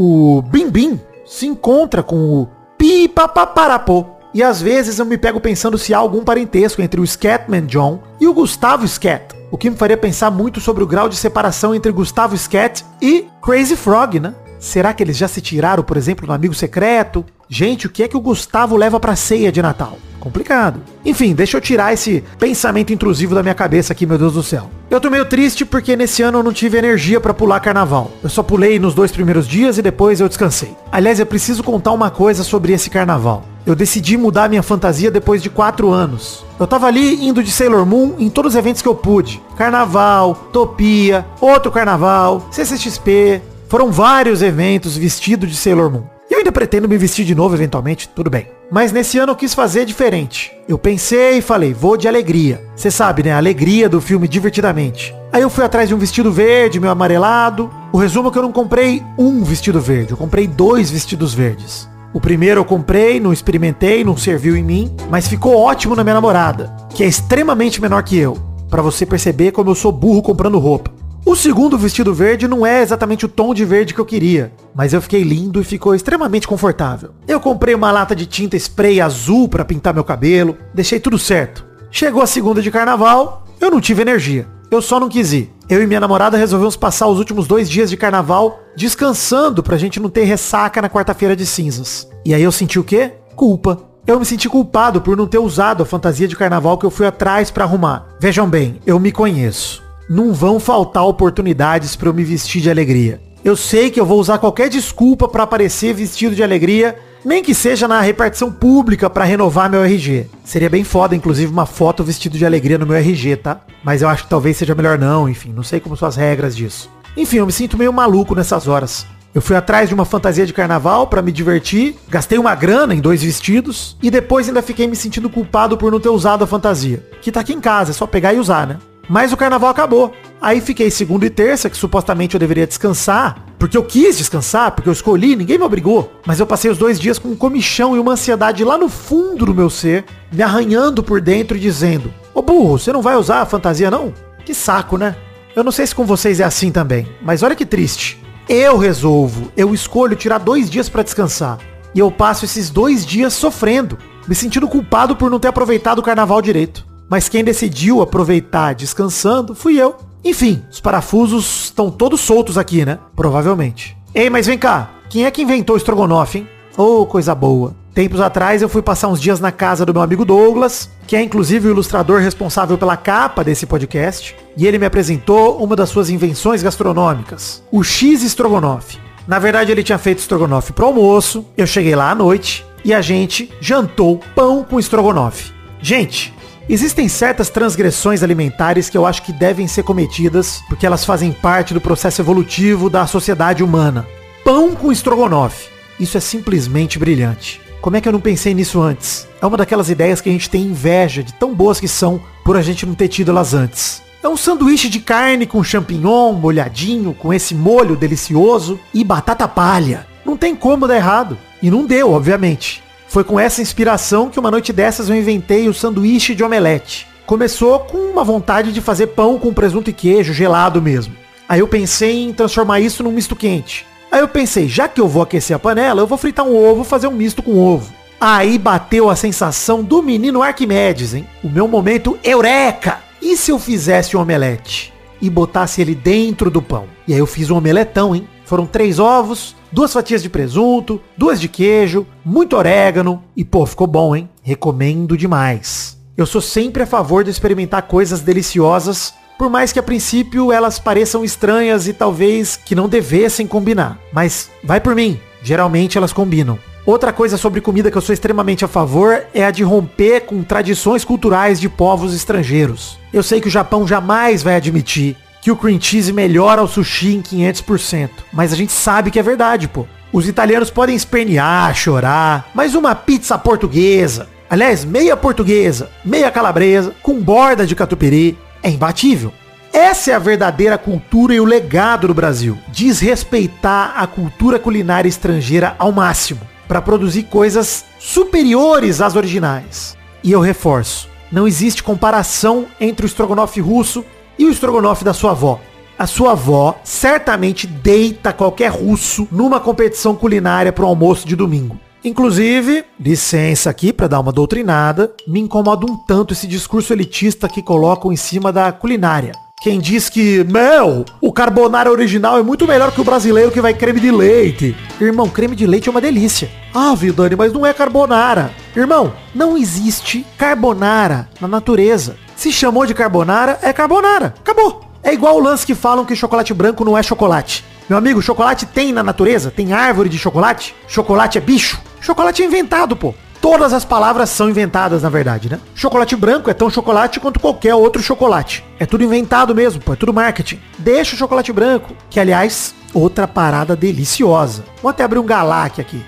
o 0.01 0.41
Bim 0.41 0.69
Bim 0.69 0.97
se 1.25 1.45
encontra 1.45 2.01
com 2.01 2.15
o 2.15 2.47
Pipapaparapô. 2.77 4.18
E 4.33 4.43
às 4.43 4.61
vezes 4.61 4.99
eu 4.99 5.05
me 5.05 5.17
pego 5.17 5.39
pensando 5.39 5.77
se 5.77 5.93
há 5.93 5.97
algum 5.97 6.23
parentesco 6.23 6.81
entre 6.81 7.01
o 7.01 7.07
Scatman 7.07 7.65
John 7.65 7.99
e 8.19 8.27
o 8.27 8.33
Gustavo 8.33 8.87
Scat. 8.87 9.35
O 9.51 9.57
que 9.57 9.69
me 9.69 9.75
faria 9.75 9.97
pensar 9.97 10.29
muito 10.29 10.61
sobre 10.61 10.83
o 10.83 10.87
grau 10.87 11.09
de 11.09 11.15
separação 11.15 11.73
entre 11.73 11.91
Gustavo 11.91 12.37
Scat 12.37 12.85
e 13.01 13.27
Crazy 13.41 13.75
Frog, 13.75 14.19
né? 14.19 14.35
Será 14.59 14.93
que 14.93 15.01
eles 15.01 15.17
já 15.17 15.27
se 15.27 15.39
tiraram, 15.39 15.83
por 15.83 15.95
exemplo, 15.95 16.27
no 16.27 16.33
Amigo 16.33 16.53
Secreto? 16.53 17.25
Gente, 17.47 17.87
o 17.87 17.89
que 17.89 18.03
é 18.03 18.07
que 18.07 18.17
o 18.17 18.21
Gustavo 18.21 18.75
leva 18.75 18.99
pra 18.99 19.15
ceia 19.15 19.51
de 19.51 19.61
Natal? 19.61 19.97
Complicado. 20.19 20.81
Enfim, 21.05 21.33
deixa 21.33 21.55
eu 21.55 21.61
tirar 21.61 21.93
esse 21.93 22.21
pensamento 22.37 22.91
intrusivo 22.91 23.33
da 23.33 23.41
minha 23.41 23.55
cabeça 23.55 23.93
aqui, 23.93 24.05
meu 24.05 24.17
Deus 24.17 24.33
do 24.33 24.43
céu. 24.43 24.69
Eu 24.89 24.99
tô 24.99 25.09
meio 25.09 25.23
triste 25.25 25.63
porque 25.63 25.95
nesse 25.95 26.21
ano 26.21 26.39
eu 26.39 26.43
não 26.43 26.51
tive 26.51 26.77
energia 26.77 27.21
pra 27.21 27.33
pular 27.33 27.59
carnaval. 27.61 28.11
Eu 28.21 28.29
só 28.29 28.43
pulei 28.43 28.77
nos 28.77 28.93
dois 28.93 29.11
primeiros 29.11 29.47
dias 29.47 29.77
e 29.77 29.81
depois 29.81 30.19
eu 30.19 30.27
descansei. 30.27 30.75
Aliás, 30.91 31.19
eu 31.19 31.25
preciso 31.25 31.63
contar 31.63 31.91
uma 31.91 32.09
coisa 32.11 32.43
sobre 32.43 32.73
esse 32.73 32.89
carnaval. 32.89 33.45
Eu 33.65 33.75
decidi 33.75 34.17
mudar 34.17 34.49
minha 34.49 34.63
fantasia 34.63 35.09
depois 35.09 35.41
de 35.41 35.49
quatro 35.49 35.89
anos. 35.91 36.43
Eu 36.59 36.67
tava 36.67 36.87
ali 36.87 37.25
indo 37.25 37.41
de 37.41 37.51
Sailor 37.51 37.85
Moon 37.85 38.15
em 38.19 38.29
todos 38.29 38.53
os 38.53 38.59
eventos 38.59 38.81
que 38.81 38.87
eu 38.87 38.95
pude. 38.95 39.41
Carnaval, 39.57 40.35
Topia, 40.51 41.25
outro 41.39 41.71
carnaval, 41.71 42.47
CCXP. 42.51 43.41
Foram 43.69 43.91
vários 43.91 44.41
eventos 44.41 44.97
vestido 44.97 45.45
de 45.45 45.55
Sailor 45.55 45.91
Moon. 45.91 46.01
Eu 46.27 46.39
ainda 46.39 46.51
pretendo 46.51 46.89
me 46.89 46.97
vestir 46.97 47.23
de 47.23 47.35
novo 47.35 47.53
eventualmente, 47.53 48.09
tudo 48.09 48.27
bem. 48.27 48.47
Mas 48.71 48.91
nesse 48.91 49.19
ano 49.19 49.33
eu 49.33 49.35
quis 49.35 49.53
fazer 49.53 49.85
diferente. 49.85 50.51
Eu 50.67 50.79
pensei 50.79 51.37
e 51.37 51.41
falei, 51.41 51.71
vou 51.71 51.95
de 51.95 52.07
alegria. 52.07 52.63
Você 52.75 52.89
sabe, 52.89 53.21
né? 53.21 53.31
A 53.31 53.37
alegria 53.37 53.87
do 53.87 54.01
filme 54.01 54.27
Divertidamente. 54.27 55.15
Aí 55.31 55.43
eu 55.43 55.51
fui 55.51 55.63
atrás 55.63 55.87
de 55.87 55.93
um 55.93 55.99
vestido 55.99 56.31
verde, 56.31 56.79
meu 56.79 56.89
amarelado. 56.89 57.69
O 57.93 57.99
resumo 57.99 58.29
é 58.29 58.31
que 58.31 58.39
eu 58.39 58.43
não 58.43 58.51
comprei 58.51 59.03
um 59.15 59.43
vestido 59.43 59.79
verde, 59.79 60.11
eu 60.13 60.17
comprei 60.17 60.47
dois 60.47 60.89
vestidos 60.89 61.35
verdes. 61.35 61.87
O 62.11 62.19
primeiro 62.19 62.61
eu 62.61 62.65
comprei, 62.65 63.19
não 63.19 63.31
experimentei, 63.31 64.03
não 64.03 64.17
serviu 64.17 64.57
em 64.57 64.63
mim, 64.63 64.95
mas 65.11 65.27
ficou 65.27 65.55
ótimo 65.55 65.95
na 65.95 66.03
minha 66.03 66.15
namorada, 66.15 66.75
que 66.89 67.03
é 67.03 67.07
extremamente 67.07 67.79
menor 67.79 68.01
que 68.01 68.17
eu, 68.17 68.35
para 68.67 68.81
você 68.81 69.05
perceber 69.05 69.51
como 69.51 69.69
eu 69.69 69.75
sou 69.75 69.91
burro 69.91 70.23
comprando 70.23 70.57
roupa. 70.57 70.98
O 71.25 71.35
segundo 71.35 71.77
vestido 71.77 72.13
verde 72.13 72.47
não 72.47 72.65
é 72.65 72.81
exatamente 72.81 73.25
o 73.25 73.29
tom 73.29 73.53
de 73.53 73.65
verde 73.65 73.93
que 73.93 73.99
eu 73.99 74.05
queria, 74.05 74.51
mas 74.73 74.93
eu 74.93 75.01
fiquei 75.01 75.21
lindo 75.21 75.61
e 75.61 75.65
ficou 75.65 75.93
extremamente 75.93 76.47
confortável. 76.47 77.11
Eu 77.27 77.39
comprei 77.39 77.75
uma 77.75 77.91
lata 77.91 78.15
de 78.15 78.25
tinta 78.25 78.55
spray 78.55 78.99
azul 79.01 79.47
para 79.47 79.65
pintar 79.65 79.93
meu 79.93 80.03
cabelo, 80.03 80.57
deixei 80.73 80.99
tudo 80.99 81.19
certo. 81.19 81.65
Chegou 81.91 82.21
a 82.21 82.27
segunda 82.27 82.61
de 82.61 82.71
carnaval, 82.71 83.45
eu 83.59 83.69
não 83.69 83.81
tive 83.81 84.01
energia. 84.01 84.47
Eu 84.71 84.81
só 84.81 84.99
não 84.99 85.09
quis 85.09 85.33
ir. 85.33 85.51
Eu 85.67 85.81
e 85.81 85.87
minha 85.87 85.99
namorada 85.99 86.37
resolvemos 86.37 86.75
passar 86.75 87.07
os 87.07 87.17
últimos 87.17 87.47
dois 87.47 87.69
dias 87.69 87.89
de 87.89 87.97
carnaval 87.97 88.59
descansando 88.75 89.63
pra 89.63 89.77
gente 89.77 89.99
não 89.99 90.09
ter 90.09 90.23
ressaca 90.23 90.81
na 90.81 90.89
quarta-feira 90.89 91.35
de 91.35 91.45
cinzas. 91.45 92.07
E 92.23 92.33
aí 92.33 92.41
eu 92.41 92.51
senti 92.51 92.79
o 92.79 92.83
quê? 92.83 93.13
Culpa. 93.35 93.79
Eu 94.05 94.19
me 94.19 94.25
senti 94.25 94.47
culpado 94.47 95.01
por 95.01 95.17
não 95.17 95.27
ter 95.27 95.39
usado 95.39 95.83
a 95.83 95.85
fantasia 95.85 96.27
de 96.27 96.35
carnaval 96.35 96.77
que 96.77 96.85
eu 96.85 96.91
fui 96.91 97.05
atrás 97.05 97.51
para 97.51 97.63
arrumar. 97.63 98.07
Vejam 98.19 98.47
bem, 98.47 98.79
eu 98.85 98.99
me 98.99 99.11
conheço 99.11 99.88
não 100.09 100.33
vão 100.33 100.59
faltar 100.59 101.05
oportunidades 101.05 101.95
para 101.95 102.09
eu 102.09 102.13
me 102.13 102.23
vestir 102.23 102.61
de 102.61 102.69
alegria. 102.69 103.21
Eu 103.45 103.55
sei 103.55 103.91
que 103.91 103.99
eu 103.99 104.05
vou 104.05 104.19
usar 104.19 104.39
qualquer 104.39 104.67
desculpa 104.67 105.27
para 105.27 105.43
aparecer 105.43 105.93
vestido 105.93 106.35
de 106.35 106.41
alegria, 106.41 106.97
nem 107.23 107.43
que 107.43 107.53
seja 107.53 107.87
na 107.87 108.01
repartição 108.01 108.51
pública 108.51 109.07
para 109.07 109.23
renovar 109.23 109.69
meu 109.69 109.83
RG. 109.83 110.25
Seria 110.43 110.69
bem 110.69 110.83
foda, 110.83 111.15
inclusive, 111.15 111.51
uma 111.51 111.67
foto 111.67 112.03
vestido 112.03 112.37
de 112.37 112.45
alegria 112.45 112.79
no 112.79 112.87
meu 112.87 112.97
RG, 112.97 113.37
tá? 113.37 113.61
Mas 113.83 114.01
eu 114.01 114.09
acho 114.09 114.23
que 114.23 114.29
talvez 114.29 114.57
seja 114.57 114.73
melhor 114.73 114.97
não, 114.97 115.29
enfim, 115.29 115.53
não 115.53 115.63
sei 115.63 115.79
como 115.79 115.95
são 115.95 116.07
as 116.07 116.15
regras 116.15 116.55
disso. 116.55 116.89
Enfim, 117.15 117.37
eu 117.37 117.45
me 117.45 117.51
sinto 117.51 117.77
meio 117.77 117.93
maluco 117.93 118.33
nessas 118.33 118.67
horas. 118.67 119.05
Eu 119.33 119.43
fui 119.43 119.55
atrás 119.55 119.87
de 119.87 119.93
uma 119.93 120.05
fantasia 120.05 120.45
de 120.45 120.53
carnaval 120.53 121.05
para 121.05 121.21
me 121.21 121.31
divertir, 121.31 121.95
gastei 122.09 122.39
uma 122.39 122.55
grana 122.55 122.95
em 122.95 122.99
dois 122.99 123.21
vestidos 123.21 123.95
e 124.01 124.09
depois 124.09 124.47
ainda 124.47 124.63
fiquei 124.63 124.87
me 124.87 124.95
sentindo 124.95 125.29
culpado 125.29 125.77
por 125.77 125.91
não 125.91 125.99
ter 125.99 126.09
usado 126.09 126.43
a 126.43 126.47
fantasia. 126.47 127.05
Que 127.21 127.31
tá 127.31 127.41
aqui 127.41 127.53
em 127.53 127.61
casa, 127.61 127.91
é 127.91 127.93
só 127.93 128.07
pegar 128.07 128.33
e 128.33 128.39
usar, 128.39 128.65
né? 128.65 128.77
Mas 129.09 129.33
o 129.33 129.37
carnaval 129.37 129.71
acabou. 129.71 130.13
Aí 130.39 130.61
fiquei 130.61 130.91
segunda 130.91 131.25
e 131.25 131.29
terça, 131.29 131.69
que 131.69 131.75
supostamente 131.75 132.35
eu 132.35 132.39
deveria 132.39 132.67
descansar, 132.67 133.43
porque 133.57 133.75
eu 133.75 133.83
quis 133.83 134.17
descansar, 134.17 134.71
porque 134.71 134.87
eu 134.87 134.93
escolhi, 134.93 135.35
ninguém 135.35 135.57
me 135.57 135.63
obrigou. 135.63 136.13
Mas 136.25 136.39
eu 136.39 136.45
passei 136.45 136.69
os 136.69 136.77
dois 136.77 136.99
dias 136.99 137.17
com 137.17 137.29
um 137.29 137.35
comichão 137.35 137.95
e 137.95 137.99
uma 137.99 138.13
ansiedade 138.13 138.63
lá 138.63 138.77
no 138.77 138.87
fundo 138.87 139.47
do 139.47 139.55
meu 139.55 139.69
ser, 139.69 140.05
me 140.31 140.43
arranhando 140.43 141.01
por 141.01 141.19
dentro 141.19 141.57
e 141.57 141.59
dizendo: 141.59 142.13
Ô 142.33 142.41
burro, 142.43 142.77
você 142.77 142.93
não 142.93 143.01
vai 143.01 143.15
usar 143.15 143.41
a 143.41 143.45
fantasia 143.45 143.89
não? 143.89 144.13
Que 144.45 144.53
saco, 144.53 144.95
né? 144.97 145.15
Eu 145.55 145.63
não 145.63 145.71
sei 145.71 145.87
se 145.87 145.95
com 145.95 146.05
vocês 146.05 146.39
é 146.39 146.43
assim 146.43 146.71
também, 146.71 147.07
mas 147.21 147.41
olha 147.41 147.55
que 147.55 147.65
triste. 147.65 148.23
Eu 148.47 148.77
resolvo, 148.77 149.51
eu 149.57 149.73
escolho 149.73 150.15
tirar 150.15 150.37
dois 150.37 150.69
dias 150.69 150.87
para 150.87 151.03
descansar. 151.03 151.57
E 151.93 151.99
eu 151.99 152.11
passo 152.11 152.45
esses 152.45 152.69
dois 152.69 153.05
dias 153.05 153.33
sofrendo, 153.33 153.97
me 154.27 154.35
sentindo 154.35 154.67
culpado 154.67 155.15
por 155.15 155.29
não 155.29 155.39
ter 155.39 155.47
aproveitado 155.47 155.99
o 155.99 156.03
carnaval 156.03 156.41
direito. 156.41 156.88
Mas 157.09 157.27
quem 157.27 157.43
decidiu 157.43 158.01
aproveitar 158.01 158.75
descansando 158.75 159.55
fui 159.55 159.81
eu. 159.81 159.95
Enfim, 160.23 160.61
os 160.69 160.79
parafusos 160.79 161.65
estão 161.65 161.89
todos 161.89 162.19
soltos 162.19 162.57
aqui, 162.57 162.85
né? 162.85 162.99
Provavelmente. 163.15 163.97
Ei, 164.13 164.29
mas 164.29 164.47
vem 164.47 164.57
cá. 164.57 164.91
Quem 165.09 165.25
é 165.25 165.31
que 165.31 165.41
inventou 165.41 165.75
o 165.75 165.77
estrogonofe, 165.77 166.39
hein? 166.39 166.47
Oh, 166.77 167.05
coisa 167.05 167.33
boa. 167.33 167.73
Tempos 167.93 168.21
atrás 168.21 168.61
eu 168.61 168.69
fui 168.69 168.81
passar 168.81 169.07
uns 169.07 169.19
dias 169.19 169.39
na 169.39 169.51
casa 169.51 169.85
do 169.85 169.93
meu 169.93 170.01
amigo 170.01 170.23
Douglas, 170.23 170.89
que 171.07 171.15
é 171.15 171.21
inclusive 171.21 171.67
o 171.67 171.71
ilustrador 171.71 172.21
responsável 172.21 172.77
pela 172.77 172.95
capa 172.95 173.43
desse 173.43 173.65
podcast, 173.65 174.35
e 174.55 174.67
ele 174.67 174.77
me 174.77 174.85
apresentou 174.85 175.61
uma 175.61 175.75
das 175.75 175.89
suas 175.89 176.09
invenções 176.09 176.61
gastronômicas, 176.61 177.63
o 177.71 177.83
X 177.83 178.23
estrogonofe. 178.23 178.99
Na 179.27 179.39
verdade 179.39 179.71
ele 179.71 179.83
tinha 179.83 179.97
feito 179.97 180.19
estrogonofe 180.19 180.71
pro 180.71 180.85
almoço, 180.85 181.45
eu 181.57 181.67
cheguei 181.67 181.95
lá 181.95 182.11
à 182.11 182.15
noite 182.15 182.65
e 182.85 182.93
a 182.93 183.01
gente 183.01 183.51
jantou 183.59 184.21
pão 184.35 184.63
com 184.63 184.79
estrogonofe. 184.79 185.51
Gente, 185.81 186.33
Existem 186.71 187.09
certas 187.09 187.49
transgressões 187.49 188.21
alimentares 188.21 188.91
que 188.91 188.97
eu 188.97 189.03
acho 189.03 189.23
que 189.23 189.33
devem 189.33 189.67
ser 189.67 189.81
cometidas 189.81 190.61
porque 190.69 190.85
elas 190.85 191.03
fazem 191.03 191.31
parte 191.31 191.73
do 191.73 191.81
processo 191.81 192.21
evolutivo 192.21 192.91
da 192.91 193.07
sociedade 193.07 193.63
humana. 193.63 194.07
Pão 194.43 194.75
com 194.75 194.91
estrogonofe. 194.91 195.67
Isso 195.99 196.15
é 196.15 196.19
simplesmente 196.19 196.99
brilhante. 196.99 197.59
Como 197.81 197.97
é 197.97 198.01
que 198.01 198.07
eu 198.07 198.13
não 198.13 198.19
pensei 198.21 198.53
nisso 198.53 198.79
antes? 198.79 199.27
É 199.41 199.47
uma 199.47 199.57
daquelas 199.57 199.89
ideias 199.89 200.21
que 200.21 200.29
a 200.29 200.31
gente 200.31 200.47
tem 200.47 200.61
inveja 200.61 201.23
de 201.23 201.33
tão 201.33 201.55
boas 201.55 201.79
que 201.79 201.87
são 201.87 202.21
por 202.45 202.55
a 202.55 202.61
gente 202.61 202.85
não 202.85 202.93
ter 202.93 203.07
tido 203.07 203.31
elas 203.31 203.55
antes. 203.55 204.03
É 204.21 204.29
um 204.29 204.37
sanduíche 204.37 204.89
de 204.89 204.99
carne 204.99 205.47
com 205.47 205.63
champignon 205.63 206.33
molhadinho, 206.33 207.15
com 207.15 207.33
esse 207.33 207.55
molho 207.55 207.95
delicioso 207.95 208.79
e 208.93 209.03
batata 209.03 209.47
palha. 209.47 210.05
Não 210.23 210.37
tem 210.37 210.55
como 210.55 210.87
dar 210.87 210.97
errado. 210.97 211.35
E 211.63 211.71
não 211.71 211.87
deu, 211.87 212.11
obviamente. 212.11 212.83
Foi 213.09 213.23
com 213.23 213.39
essa 213.39 213.59
inspiração 213.59 214.29
que 214.29 214.39
uma 214.39 214.51
noite 214.51 214.71
dessas 214.71 215.09
eu 215.09 215.15
inventei 215.15 215.67
o 215.67 215.73
sanduíche 215.73 216.35
de 216.35 216.43
omelete. 216.43 217.07
Começou 217.25 217.79
com 217.79 217.97
uma 217.97 218.23
vontade 218.23 218.71
de 218.71 218.81
fazer 218.81 219.07
pão 219.07 219.39
com 219.39 219.51
presunto 219.51 219.89
e 219.89 219.93
queijo, 219.93 220.31
gelado 220.31 220.79
mesmo. 220.79 221.15
Aí 221.47 221.59
eu 221.59 221.67
pensei 221.67 222.23
em 222.23 222.31
transformar 222.31 222.79
isso 222.79 223.01
num 223.01 223.11
misto 223.11 223.35
quente. 223.35 223.83
Aí 224.11 224.19
eu 224.19 224.27
pensei, 224.27 224.67
já 224.67 224.87
que 224.87 225.01
eu 225.01 225.07
vou 225.07 225.23
aquecer 225.23 225.55
a 225.55 225.59
panela, 225.59 226.01
eu 226.01 226.07
vou 226.07 226.19
fritar 226.19 226.45
um 226.45 226.55
ovo, 226.55 226.83
fazer 226.83 227.07
um 227.07 227.11
misto 227.11 227.41
com 227.41 227.57
ovo. 227.57 227.91
Aí 228.21 228.59
bateu 228.59 229.09
a 229.09 229.15
sensação 229.15 229.83
do 229.83 230.03
menino 230.03 230.43
Arquimedes, 230.43 231.15
hein? 231.15 231.27
O 231.43 231.49
meu 231.49 231.67
momento 231.67 232.19
eureka! 232.23 232.99
E 233.19 233.35
se 233.35 233.49
eu 233.49 233.57
fizesse 233.57 234.15
um 234.15 234.21
omelete 234.21 234.93
e 235.19 235.31
botasse 235.31 235.81
ele 235.81 235.95
dentro 235.95 236.51
do 236.51 236.61
pão? 236.61 236.85
E 237.07 237.13
aí 237.13 237.19
eu 237.19 237.25
fiz 237.25 237.49
um 237.49 237.57
omeletão, 237.57 238.15
hein? 238.15 238.27
Foram 238.45 238.67
três 238.67 238.99
ovos, 238.99 239.55
duas 239.71 239.93
fatias 239.93 240.21
de 240.21 240.29
presunto, 240.29 241.01
duas 241.17 241.39
de 241.39 241.47
queijo, 241.47 242.05
muito 242.23 242.55
orégano 242.55 243.23
e 243.35 243.45
pô, 243.45 243.65
ficou 243.65 243.87
bom, 243.87 244.15
hein? 244.15 244.29
Recomendo 244.41 245.17
demais. 245.17 245.97
Eu 246.17 246.25
sou 246.25 246.41
sempre 246.41 246.83
a 246.83 246.87
favor 246.87 247.23
de 247.23 247.29
experimentar 247.29 247.83
coisas 247.83 248.21
deliciosas, 248.21 249.13
por 249.37 249.49
mais 249.49 249.71
que 249.71 249.79
a 249.79 249.83
princípio 249.83 250.51
elas 250.51 250.77
pareçam 250.77 251.23
estranhas 251.23 251.87
e 251.87 251.93
talvez 251.93 252.57
que 252.57 252.75
não 252.75 252.89
devessem 252.89 253.47
combinar. 253.47 253.97
Mas 254.11 254.49
vai 254.63 254.81
por 254.81 254.93
mim, 254.93 255.17
geralmente 255.41 255.97
elas 255.97 256.11
combinam. 256.11 256.59
Outra 256.85 257.13
coisa 257.13 257.37
sobre 257.37 257.61
comida 257.61 257.91
que 257.91 257.97
eu 257.97 258.01
sou 258.01 258.13
extremamente 258.13 258.65
a 258.65 258.67
favor 258.67 259.23
é 259.33 259.45
a 259.45 259.51
de 259.51 259.63
romper 259.63 260.21
com 260.21 260.41
tradições 260.41 261.05
culturais 261.05 261.59
de 261.59 261.69
povos 261.69 262.15
estrangeiros. 262.15 262.97
Eu 263.13 263.21
sei 263.21 263.39
que 263.39 263.47
o 263.47 263.51
Japão 263.51 263.87
jamais 263.87 264.41
vai 264.41 264.55
admitir 264.55 265.15
que 265.41 265.51
o 265.51 265.55
cream 265.55 265.79
cheese 265.79 266.11
melhora 266.11 266.61
o 266.61 266.67
sushi 266.67 267.15
em 267.15 267.21
500%. 267.21 268.09
Mas 268.31 268.51
a 268.51 268.55
gente 268.55 268.71
sabe 268.71 269.11
que 269.11 269.19
é 269.19 269.23
verdade, 269.23 269.67
pô. 269.67 269.85
Os 270.11 270.27
italianos 270.27 270.69
podem 270.69 270.95
espernear, 270.95 271.73
chorar, 271.75 272.49
mas 272.53 272.73
uma 272.73 272.95
pizza 272.95 273.37
portuguesa, 273.37 274.27
aliás, 274.49 274.83
meia 274.83 275.15
portuguesa, 275.15 275.91
meia 276.03 276.31
calabresa, 276.31 276.95
com 277.03 277.21
borda 277.21 277.65
de 277.65 277.75
catupiry, 277.75 278.37
é 278.63 278.69
imbatível. 278.69 279.31
Essa 279.71 280.11
é 280.11 280.13
a 280.15 280.19
verdadeira 280.19 280.79
cultura 280.79 281.35
e 281.35 281.39
o 281.39 281.45
legado 281.45 282.07
do 282.07 282.13
Brasil. 282.13 282.57
Desrespeitar 282.69 283.93
a 283.95 284.07
cultura 284.07 284.57
culinária 284.57 285.07
estrangeira 285.07 285.75
ao 285.77 285.91
máximo, 285.91 286.41
para 286.67 286.81
produzir 286.81 287.23
coisas 287.23 287.85
superiores 287.99 289.01
às 289.01 289.15
originais. 289.15 289.95
E 290.23 290.31
eu 290.31 290.39
reforço, 290.39 291.07
não 291.31 291.47
existe 291.47 291.83
comparação 291.83 292.65
entre 292.79 293.05
o 293.05 293.07
estrogonofe 293.07 293.61
russo 293.61 294.03
e 294.39 294.45
o 294.45 294.49
estrogonofe 294.49 295.03
da 295.03 295.13
sua 295.13 295.31
avó? 295.31 295.59
A 295.97 296.07
sua 296.07 296.31
avó 296.31 296.79
certamente 296.81 297.67
deita 297.67 298.31
qualquer 298.31 298.71
russo 298.71 299.27
numa 299.29 299.59
competição 299.59 300.15
culinária 300.15 300.71
para 300.71 300.85
o 300.85 300.87
almoço 300.87 301.27
de 301.27 301.35
domingo. 301.35 301.77
Inclusive, 302.05 302.85
licença 302.97 303.69
aqui 303.69 303.91
para 303.91 304.07
dar 304.07 304.21
uma 304.21 304.31
doutrinada, 304.31 305.13
me 305.27 305.41
incomoda 305.41 305.85
um 305.85 305.97
tanto 305.97 306.33
esse 306.33 306.47
discurso 306.47 306.93
elitista 306.93 307.49
que 307.49 307.61
colocam 307.61 308.13
em 308.13 308.15
cima 308.15 308.53
da 308.53 308.71
culinária. 308.71 309.33
Quem 309.61 309.77
diz 309.77 310.09
que, 310.09 310.41
Mel, 310.45 311.03
o 311.19 311.33
carbonara 311.33 311.91
original 311.91 312.39
é 312.39 312.41
muito 312.41 312.65
melhor 312.65 312.93
que 312.93 313.01
o 313.01 313.03
brasileiro 313.03 313.51
que 313.51 313.59
vai 313.59 313.73
creme 313.73 313.99
de 313.99 314.09
leite. 314.09 314.73
Irmão, 315.01 315.27
creme 315.27 315.53
de 315.53 315.67
leite 315.67 315.89
é 315.89 315.91
uma 315.91 315.99
delícia. 315.99 316.49
Ah, 316.73 316.95
Vidani, 316.95 317.35
mas 317.35 317.51
não 317.51 317.65
é 317.65 317.73
carbonara. 317.73 318.51
Irmão, 318.73 319.11
não 319.35 319.57
existe 319.57 320.25
carbonara 320.37 321.27
na 321.41 321.47
natureza. 321.47 322.15
Se 322.37 322.53
chamou 322.53 322.85
de 322.85 322.93
carbonara, 322.93 323.59
é 323.61 323.73
carbonara. 323.73 324.33
Acabou. 324.39 324.81
É 325.03 325.13
igual 325.13 325.35
o 325.35 325.41
lance 325.41 325.65
que 325.65 325.75
falam 325.75 326.05
que 326.05 326.15
chocolate 326.15 326.53
branco 326.53 326.85
não 326.85 326.97
é 326.97 327.03
chocolate. 327.03 327.65
Meu 327.89 327.97
amigo, 327.97 328.21
chocolate 328.21 328.65
tem 328.65 328.93
na 328.93 329.03
natureza? 329.03 329.51
Tem 329.51 329.73
árvore 329.73 330.07
de 330.07 330.17
chocolate? 330.17 330.73
Chocolate 330.87 331.37
é 331.37 331.41
bicho? 331.41 331.81
Chocolate 331.99 332.41
é 332.41 332.45
inventado, 332.45 332.95
pô. 332.95 333.13
Todas 333.41 333.71
as 333.71 333.85
palavras 333.85 334.29
são 334.29 334.49
inventadas, 334.49 335.03
na 335.03 335.09
verdade, 335.09 335.49
né? 335.49 335.59
Chocolate 335.73 336.15
branco 336.15 336.49
é 336.49 336.53
tão 336.53 336.69
chocolate 336.69 337.19
quanto 337.19 337.39
qualquer 337.39 337.73
outro 337.73 338.01
chocolate. 338.01 338.65
É 338.77 338.85
tudo 338.85 339.03
inventado 339.03 339.55
mesmo, 339.55 339.81
pô. 339.81 339.93
É 339.93 339.95
tudo 339.95 340.13
marketing. 340.13 340.59
Deixa 340.77 341.15
o 341.15 341.17
chocolate 341.17 341.53
branco. 341.53 341.95
Que, 342.09 342.19
aliás, 342.19 342.75
outra 342.93 343.27
parada 343.27 343.77
deliciosa. 343.77 344.65
Vou 344.81 344.89
até 344.89 345.03
abrir 345.03 345.19
um 345.19 345.25
galac 345.25 345.79
aqui. 345.79 346.03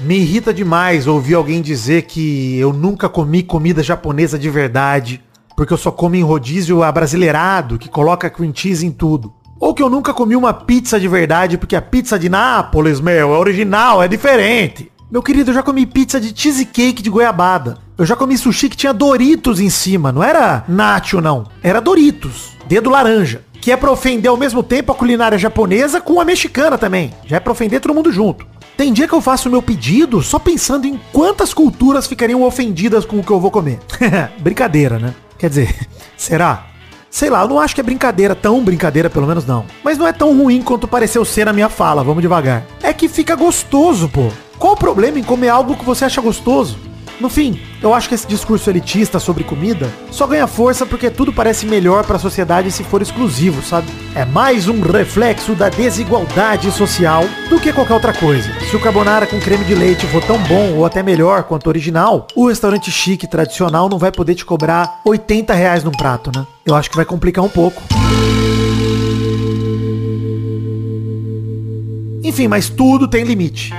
Me 0.00 0.18
irrita 0.18 0.52
demais 0.52 1.06
ouvir 1.06 1.34
alguém 1.34 1.62
dizer 1.62 2.02
que 2.02 2.58
eu 2.58 2.72
nunca 2.72 3.08
comi 3.08 3.42
comida 3.42 3.82
japonesa 3.82 4.38
de 4.38 4.50
verdade, 4.50 5.22
porque 5.56 5.72
eu 5.72 5.78
só 5.78 5.90
como 5.90 6.16
em 6.16 6.22
rodízio 6.22 6.82
abrasileirado, 6.82 7.78
que 7.78 7.88
coloca 7.88 8.28
cream 8.28 8.52
cheese 8.54 8.84
em 8.84 8.90
tudo. 8.90 9.32
Ou 9.58 9.72
que 9.72 9.82
eu 9.82 9.88
nunca 9.88 10.12
comi 10.12 10.36
uma 10.36 10.52
pizza 10.52 11.00
de 11.00 11.08
verdade, 11.08 11.56
porque 11.56 11.76
a 11.76 11.80
pizza 11.80 12.18
de 12.18 12.28
Nápoles, 12.28 13.00
meu, 13.00 13.34
é 13.34 13.38
original, 13.38 14.02
é 14.02 14.08
diferente. 14.08 14.92
Meu 15.14 15.22
querido, 15.22 15.52
eu 15.52 15.54
já 15.54 15.62
comi 15.62 15.86
pizza 15.86 16.20
de 16.20 16.32
cheesecake 16.34 17.00
de 17.00 17.08
goiabada. 17.08 17.78
Eu 17.96 18.04
já 18.04 18.16
comi 18.16 18.36
sushi 18.36 18.68
que 18.68 18.76
tinha 18.76 18.92
Doritos 18.92 19.60
em 19.60 19.70
cima. 19.70 20.10
Não 20.10 20.24
era 20.24 20.64
nacho, 20.66 21.20
não. 21.20 21.46
Era 21.62 21.80
Doritos. 21.80 22.48
Dedo 22.66 22.90
laranja. 22.90 23.44
Que 23.60 23.70
é 23.70 23.76
pra 23.76 23.92
ofender 23.92 24.28
ao 24.28 24.36
mesmo 24.36 24.60
tempo 24.60 24.90
a 24.90 24.94
culinária 24.96 25.38
japonesa 25.38 26.00
com 26.00 26.20
a 26.20 26.24
mexicana 26.24 26.76
também. 26.76 27.14
Já 27.26 27.36
é 27.36 27.38
pra 27.38 27.52
ofender 27.52 27.80
todo 27.80 27.94
mundo 27.94 28.10
junto. 28.10 28.44
Tem 28.76 28.92
dia 28.92 29.06
que 29.06 29.14
eu 29.14 29.20
faço 29.20 29.48
o 29.48 29.52
meu 29.52 29.62
pedido 29.62 30.20
só 30.20 30.40
pensando 30.40 30.84
em 30.84 31.00
quantas 31.12 31.54
culturas 31.54 32.08
ficariam 32.08 32.42
ofendidas 32.42 33.04
com 33.04 33.20
o 33.20 33.22
que 33.22 33.30
eu 33.30 33.38
vou 33.38 33.52
comer. 33.52 33.78
brincadeira, 34.42 34.98
né? 34.98 35.14
Quer 35.38 35.48
dizer, 35.48 35.88
será? 36.18 36.66
Sei 37.08 37.30
lá, 37.30 37.42
eu 37.42 37.48
não 37.48 37.60
acho 37.60 37.72
que 37.72 37.80
é 37.80 37.84
brincadeira, 37.84 38.34
tão 38.34 38.64
brincadeira 38.64 39.08
pelo 39.08 39.28
menos 39.28 39.46
não. 39.46 39.64
Mas 39.84 39.96
não 39.96 40.08
é 40.08 40.12
tão 40.12 40.36
ruim 40.36 40.60
quanto 40.60 40.88
pareceu 40.88 41.24
ser 41.24 41.44
na 41.44 41.52
minha 41.52 41.68
fala, 41.68 42.02
vamos 42.02 42.20
devagar. 42.20 42.64
É 42.82 42.92
que 42.92 43.08
fica 43.08 43.36
gostoso, 43.36 44.08
pô. 44.08 44.32
Qual 44.58 44.74
o 44.74 44.76
problema 44.76 45.18
em 45.18 45.22
comer 45.24 45.48
algo 45.48 45.76
que 45.76 45.84
você 45.84 46.04
acha 46.04 46.20
gostoso? 46.20 46.78
No 47.20 47.28
fim, 47.28 47.60
eu 47.80 47.94
acho 47.94 48.08
que 48.08 48.14
esse 48.14 48.26
discurso 48.26 48.68
elitista 48.68 49.20
sobre 49.20 49.44
comida 49.44 49.88
só 50.10 50.26
ganha 50.26 50.48
força 50.48 50.84
porque 50.84 51.08
tudo 51.08 51.32
parece 51.32 51.64
melhor 51.64 52.04
para 52.04 52.16
a 52.16 52.18
sociedade 52.18 52.72
se 52.72 52.82
for 52.82 53.00
exclusivo, 53.00 53.62
sabe? 53.62 53.86
É 54.16 54.24
mais 54.24 54.66
um 54.66 54.80
reflexo 54.80 55.54
da 55.54 55.68
desigualdade 55.68 56.72
social 56.72 57.22
do 57.48 57.60
que 57.60 57.72
qualquer 57.72 57.94
outra 57.94 58.12
coisa. 58.12 58.50
Se 58.68 58.74
o 58.74 58.80
carbonara 58.80 59.28
com 59.28 59.38
creme 59.38 59.64
de 59.64 59.76
leite 59.76 60.06
for 60.06 60.22
tão 60.24 60.38
bom 60.38 60.74
ou 60.74 60.84
até 60.84 61.04
melhor 61.04 61.44
quanto 61.44 61.66
o 61.66 61.68
original, 61.68 62.26
o 62.34 62.48
restaurante 62.48 62.90
chique 62.90 63.28
tradicional 63.28 63.88
não 63.88 63.98
vai 63.98 64.10
poder 64.10 64.34
te 64.34 64.44
cobrar 64.44 65.00
80 65.04 65.54
reais 65.54 65.84
num 65.84 65.92
prato, 65.92 66.32
né? 66.36 66.44
Eu 66.66 66.74
acho 66.74 66.90
que 66.90 66.96
vai 66.96 67.04
complicar 67.04 67.44
um 67.44 67.48
pouco. 67.48 67.80
Enfim, 72.24 72.48
mas 72.48 72.68
tudo 72.68 73.06
tem 73.06 73.22
limite. 73.22 73.72